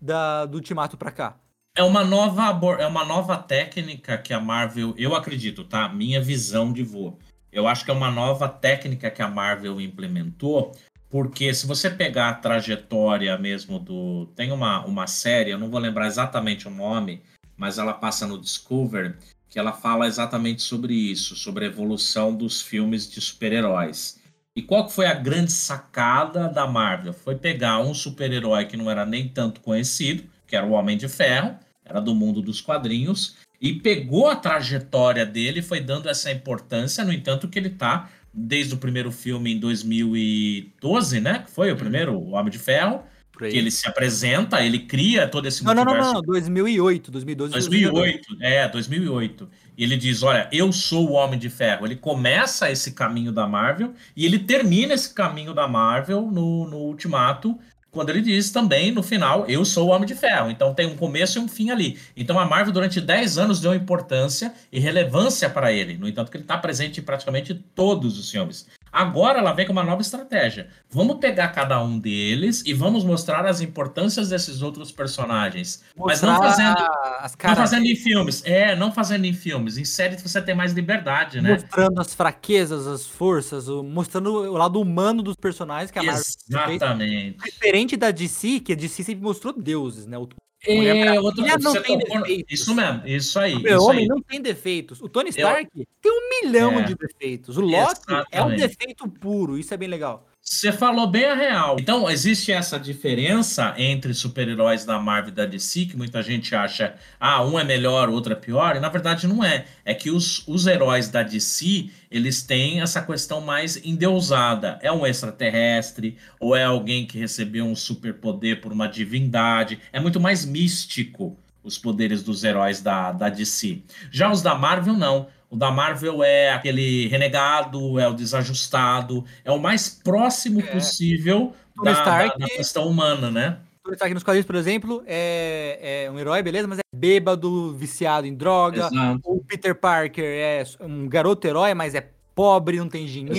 [0.00, 1.36] da, do Ultimato pra cá.
[1.76, 5.88] É uma nova é uma nova técnica que a Marvel, eu acredito, tá?
[5.88, 7.16] Minha visão de voo.
[7.52, 10.72] Eu acho que é uma nova técnica que a Marvel implementou,
[11.08, 15.80] porque se você pegar a trajetória mesmo do, tem uma, uma série, eu não vou
[15.80, 17.22] lembrar exatamente o nome,
[17.56, 19.16] mas ela passa no Discover,
[19.48, 24.20] que ela fala exatamente sobre isso, sobre a evolução dos filmes de super-heróis.
[24.54, 27.12] E qual que foi a grande sacada da Marvel?
[27.12, 31.08] Foi pegar um super-herói que não era nem tanto conhecido, que era o Homem de
[31.08, 37.04] Ferro, era do mundo dos quadrinhos, e pegou a trajetória dele foi dando essa importância,
[37.04, 41.40] no entanto que ele tá desde o primeiro filme em 2012, né?
[41.40, 43.02] Que foi o primeiro, o Homem de Ferro.
[43.38, 47.52] Que ele se apresenta, ele cria todo esse Não, não, não, multiverso não, 2008, 2012.
[47.52, 49.48] 2008, é, 2008.
[49.76, 51.86] E ele diz: Olha, eu sou o Homem de Ferro.
[51.86, 56.78] Ele começa esse caminho da Marvel e ele termina esse caminho da Marvel no, no
[56.78, 57.58] Ultimato,
[57.90, 60.50] quando ele diz também, no final, eu sou o Homem de Ferro.
[60.50, 61.98] Então tem um começo e um fim ali.
[62.16, 65.96] Então a Marvel, durante 10 anos, deu importância e relevância para ele.
[65.96, 68.68] No entanto, que ele está presente em praticamente todos os filmes.
[68.92, 70.68] Agora ela vem com uma nova estratégia.
[70.90, 75.82] Vamos pegar cada um deles e vamos mostrar as importâncias desses outros personagens.
[75.96, 78.42] Mas não Mostrar fazendo as não fazendo em filmes.
[78.44, 79.76] É, não fazendo em filmes.
[79.78, 81.54] Em séries você tem mais liberdade, né?
[81.54, 86.22] mostrando as fraquezas, as forças, o- mostrando o lado humano dos personagens que a Marvel
[86.24, 86.36] fez.
[86.48, 87.38] Exatamente.
[87.44, 90.16] Diferente da DC, que a DC sempre mostrou deuses, né?
[90.18, 90.26] O
[90.66, 92.60] É, outra Mulher não tem defeitos.
[92.60, 93.54] Isso mesmo, isso aí.
[93.54, 94.06] Isso homem aí.
[94.08, 95.00] não tem defeitos.
[95.00, 95.68] O Tony Stark
[96.00, 96.82] tem um milhão É.
[96.82, 97.56] de defeitos.
[97.56, 98.60] O Loki é um Exatamente.
[98.60, 99.56] defeito puro.
[99.56, 100.26] Isso é bem legal.
[100.50, 101.76] Você falou bem a real.
[101.78, 106.94] Então, existe essa diferença entre super-heróis da Marvel e da DC, que muita gente acha,
[107.20, 109.66] ah, um é melhor, outro é pior, e na verdade não é.
[109.84, 114.78] É que os, os heróis da DC, eles têm essa questão mais endeusada.
[114.80, 119.78] É um extraterrestre, ou é alguém que recebeu um superpoder por uma divindade.
[119.92, 123.82] É muito mais místico os poderes dos heróis da, da DC.
[124.10, 125.28] Já os da Marvel, não.
[125.50, 130.64] O da Marvel é aquele renegado, é o desajustado, é o mais próximo É.
[130.64, 133.58] possível da, da, Stark- da questão humana, né?
[133.82, 138.26] Tony Stark nos quadrinhos, por exemplo, é, é um herói, beleza, mas é bêbado, viciado
[138.26, 138.88] em droga.
[138.92, 139.20] Exato.
[139.24, 143.34] O Peter Parker é um garoto herói, mas é pobre, não tem dinheiro.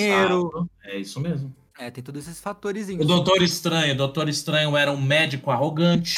[0.49, 0.69] Exato.
[0.85, 1.53] É isso mesmo.
[1.77, 2.89] É, tem todos esses fatores.
[2.89, 6.17] O Doutor Estranho, o Doutor Estranho era um médico arrogante,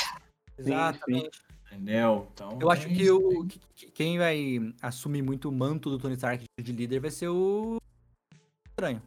[0.58, 1.30] Exatamente.
[1.72, 2.28] Entendeu?
[2.34, 5.98] Então, Eu acho é que, o, que- que- quem vai assumir muito o manto do
[5.98, 7.78] Tony Stark de líder vai ser o
[8.70, 9.02] Estranho.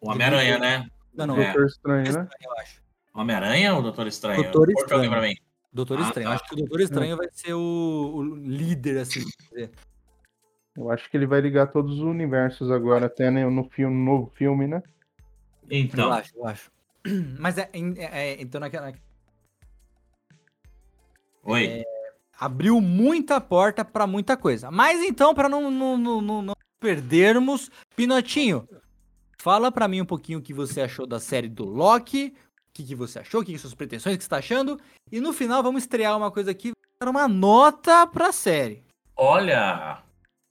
[0.00, 0.90] O Homem-Aranha, né?
[1.14, 1.46] Não, não, É.
[1.52, 2.28] Doutor Estranho, né?
[2.40, 2.82] eu acho.
[3.14, 4.42] Homem-Aranha ou Doutor Estranho?
[4.42, 5.10] Doutor Estranho.
[5.10, 5.34] pra mim.
[5.72, 6.28] Doutor Ah, Estranho.
[6.28, 6.34] tá.
[6.34, 9.20] Acho que o Doutor Estranho vai ser o, o líder, assim.
[10.76, 14.04] Eu acho que ele vai ligar todos os universos agora, até né, no filme, no
[14.04, 14.82] novo filme, né?
[15.68, 16.70] Eu Então, acho, eu acho.
[17.38, 18.92] Mas é, é- é- então naquela.
[21.48, 21.82] Oi.
[22.38, 24.70] Abriu muita porta pra muita coisa.
[24.70, 28.68] Mas então, pra não, não, não, não- perdermos, Pinotinho,
[29.40, 32.32] fala pra mim um pouquinho o que você achou da série do Loki.
[32.68, 34.78] O que, que você achou, o que, que suas pretensões, o que você tá achando.
[35.10, 36.70] E no final vamos estrear uma coisa aqui,
[37.02, 38.84] dar uma nota pra série.
[39.16, 40.00] Olha,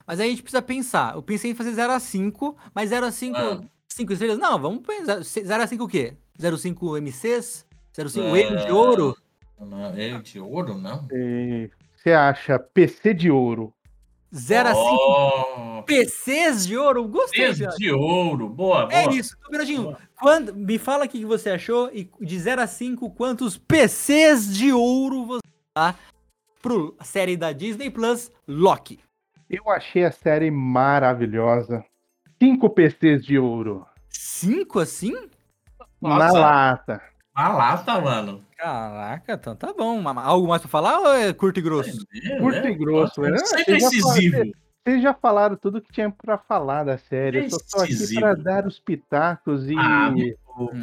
[0.06, 1.16] Mas aí a gente precisa pensar.
[1.16, 3.62] Eu pensei em fazer 0 a 5, mas 0 a 5, Ah.
[3.88, 4.38] 5 estrelas?
[4.38, 5.22] Não, vamos pensar.
[5.24, 6.16] 0 a 5 o quê?
[6.38, 7.66] 0,5 MCs?
[7.93, 8.39] 0,5 É.
[8.41, 9.18] erro de ouro?
[9.97, 11.08] É de ouro, não?
[11.12, 13.74] E Você acha PC de ouro
[14.34, 17.08] 0 a 5 Oh, PCs de ouro.
[17.08, 17.78] Gostei, Pinote.
[17.78, 18.49] de ouro.
[18.49, 18.93] Boa, boa.
[18.93, 19.38] É isso.
[19.82, 19.97] Boa.
[20.20, 24.74] quando, me fala o que você achou e de 0 a 5, quantos PCs de
[24.74, 25.41] ouro você
[25.76, 25.95] dá
[26.62, 28.99] pro série da Disney Plus, Loki?
[29.49, 31.86] Eu achei a série maravilhosa.
[32.41, 33.86] Cinco PCs de ouro.
[34.10, 35.14] 5 assim?
[36.01, 36.39] Na Nossa.
[36.39, 37.01] lata.
[37.38, 38.44] A lata, mano.
[38.58, 40.02] Caraca, então tá bom.
[40.08, 42.04] Algo mais pra falar ou é curto e grosso?
[42.26, 42.72] É, Curto né?
[42.72, 43.38] e grosso, né?
[43.38, 44.52] Sempre Você já incisivo.
[44.84, 47.44] Vocês já falaram tudo que tinha pra falar da série.
[47.44, 49.76] Eu só tô aqui pra dar os pitacos e.
[49.78, 50.12] Ah.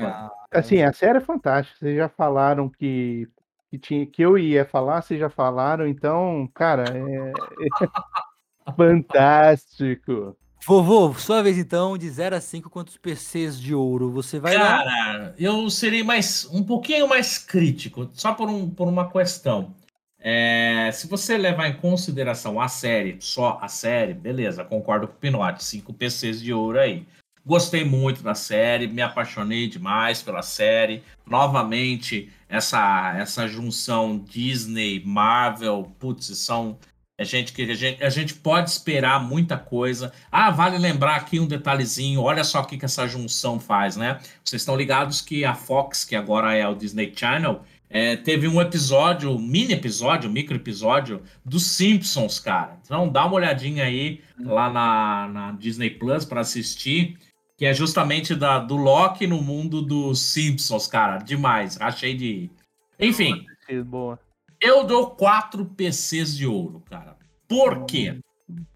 [0.00, 1.76] Ah, Assim, a série é fantástica.
[1.80, 3.26] Vocês já falaram que,
[3.68, 7.32] que, tinha, que eu ia falar, vocês já falaram, então, cara, é.
[7.32, 10.36] é fantástico.
[10.66, 14.54] Vovô, sua vez então, de 0 a 5, quantos PCs de ouro você vai?
[14.54, 19.74] Cara, eu serei mais um pouquinho mais crítico, só por, um, por uma questão.
[20.18, 25.18] É, se você levar em consideração a série, só a série, beleza, concordo com o
[25.18, 27.06] Pinote, 5 PCs de ouro aí.
[27.44, 31.02] Gostei muito da série, me apaixonei demais pela série.
[31.26, 36.78] Novamente, essa, essa junção Disney, Marvel, putz, são.
[37.16, 40.12] É gente que a gente, a gente pode esperar muita coisa.
[40.32, 42.20] Ah, vale lembrar aqui um detalhezinho.
[42.20, 44.18] Olha só o que, que essa junção faz, né?
[44.44, 48.60] Vocês estão ligados que a Fox, que agora é o Disney Channel, é, teve um
[48.60, 52.80] episódio, mini episódio, micro episódio dos Simpsons, cara.
[52.84, 57.16] Então dá uma olhadinha aí lá na, na Disney Plus para assistir,
[57.56, 61.18] que é justamente da, do Loki no mundo dos Simpsons, cara.
[61.18, 62.50] Demais, achei de.
[62.98, 63.46] Enfim,
[63.86, 64.18] Boa.
[64.64, 67.16] Eu dou quatro PCs de ouro, cara.
[67.46, 68.18] Por quê?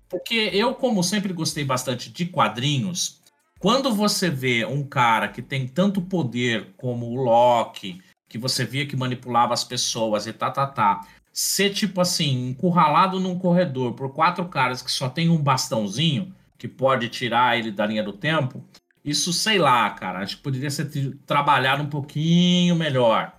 [0.08, 3.22] Porque eu, como sempre gostei bastante de quadrinhos,
[3.58, 8.86] quando você vê um cara que tem tanto poder como o Loki, que você via
[8.86, 14.12] que manipulava as pessoas e tá, tá, tá, ser tipo assim, encurralado num corredor por
[14.12, 18.62] quatro caras que só tem um bastãozinho, que pode tirar ele da linha do tempo,
[19.04, 20.90] isso sei lá, cara, acho que poderia ser
[21.26, 23.37] trabalhado um pouquinho melhor.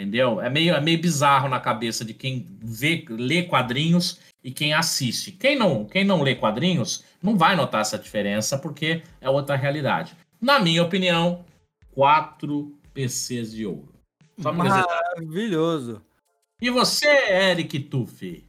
[0.00, 0.40] Entendeu?
[0.40, 5.30] É meio, é meio bizarro na cabeça de quem vê, lê quadrinhos e quem assiste.
[5.30, 10.16] Quem não, quem não lê quadrinhos não vai notar essa diferença porque é outra realidade.
[10.40, 11.44] Na minha opinião,
[11.90, 13.92] quatro PCs de ouro.
[14.38, 14.50] Só.
[14.54, 16.00] Maravilhoso.
[16.62, 18.48] E você, Eric Tuffi?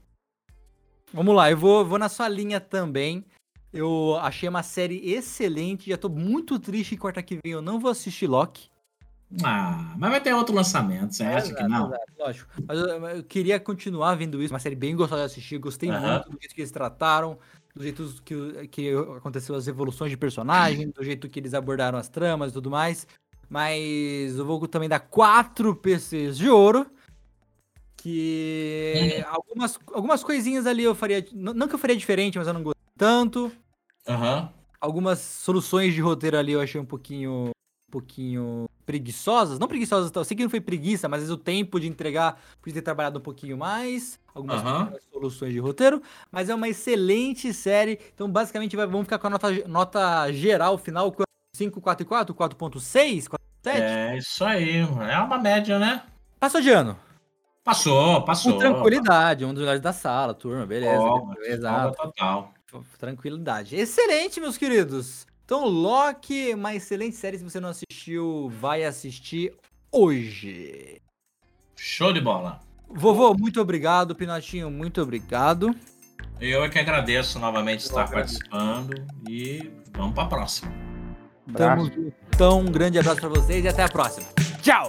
[1.13, 3.25] Vamos lá, eu vou, vou na sua linha também.
[3.73, 5.89] Eu achei uma série excelente.
[5.89, 8.70] Já tô muito triste que quarta que vem eu não vou assistir Loki.
[9.43, 11.87] Ah, mas vai ter outro lançamento, você acha que não?
[11.87, 12.51] exato, lógico.
[12.67, 14.53] Mas eu, eu queria continuar vendo isso.
[14.53, 15.57] Uma série bem gostosa de assistir.
[15.57, 16.13] Gostei Aham.
[16.13, 17.37] muito do jeito que eles trataram,
[17.73, 22.09] do jeito que, que aconteceu as evoluções de personagem, do jeito que eles abordaram as
[22.09, 23.07] tramas e tudo mais.
[23.49, 26.85] Mas eu vou também dar quatro PCs de ouro.
[27.95, 31.25] Que algumas, algumas coisinhas ali eu faria.
[31.33, 33.51] Não, que eu faria diferente, mas eu não gostei tanto.
[34.07, 34.51] Aham.
[34.79, 37.51] Algumas soluções de roteiro ali eu achei um pouquinho.
[37.91, 39.59] Pouquinho preguiçosas.
[39.59, 42.39] Não preguiçosas, eu sei que não foi preguiça, mas às vezes o tempo de entregar
[42.61, 44.19] podia ter trabalhado um pouquinho mais.
[44.33, 46.01] Algumas pequenas soluções de roteiro.
[46.31, 47.99] Mas é uma excelente série.
[48.15, 51.13] Então, basicamente, vai- vamos ficar com a nota, nota geral final.
[51.55, 53.81] 5, 4 e 4, 4.6, 4.7.
[53.81, 54.77] É isso aí.
[54.79, 56.03] É uma média, né?
[56.39, 56.97] Passou de ano.
[57.63, 58.53] Passou, passou.
[58.53, 60.95] Com tranquilidade, um dos melhores da sala, turma, beleza.
[60.97, 61.95] Folga, Exato.
[61.95, 62.53] folga total.
[62.97, 63.75] Tranquilidade.
[63.75, 65.27] Excelente, meus queridos.
[65.51, 67.37] Então, Loki, uma excelente série.
[67.37, 69.53] Se você não assistiu, vai assistir
[69.91, 71.01] hoje.
[71.75, 72.61] Show de bola.
[72.87, 74.15] Vovô, muito obrigado.
[74.15, 75.75] Pinotinho, muito obrigado.
[76.39, 78.39] Eu é que agradeço novamente estar agradeço.
[78.39, 80.71] participando e vamos para a próxima.
[81.53, 81.91] Tamo.
[82.33, 84.27] Então, um grande abraço pra vocês e até a próxima.
[84.61, 84.87] Tchau!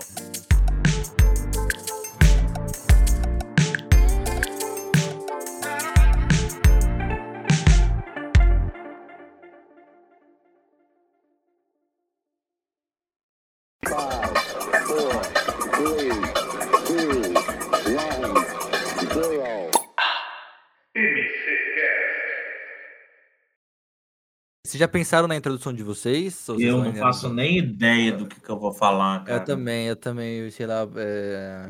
[24.73, 26.49] Vocês já pensaram na introdução de vocês?
[26.49, 29.23] Ou vocês Eu vão não ainda- faço nem ideia do que, que eu vou falar,
[29.23, 29.39] cara.
[29.39, 30.89] Eu também, eu também, sei lá.
[30.97, 31.67] é...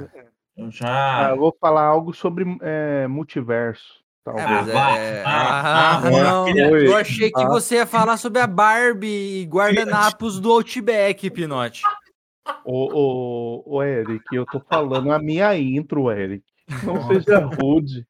[0.57, 1.31] Eu Ah, já.
[1.31, 3.83] eu vou falar algo sobre é, multiverso.
[4.25, 4.67] É, talvez.
[4.73, 5.23] vá, é...
[5.25, 6.45] vá, Ah, vá, não.
[6.45, 6.87] Oi.
[6.87, 7.49] Eu achei que Ah.
[7.49, 11.83] você ia falar sobre a Barbie e guardanapos do Outback, Pinote.
[12.65, 12.85] Ô,
[13.67, 16.45] ô, ô, Eric, eu tô falando a minha intro, Eric.
[16.85, 18.07] Não seja rude.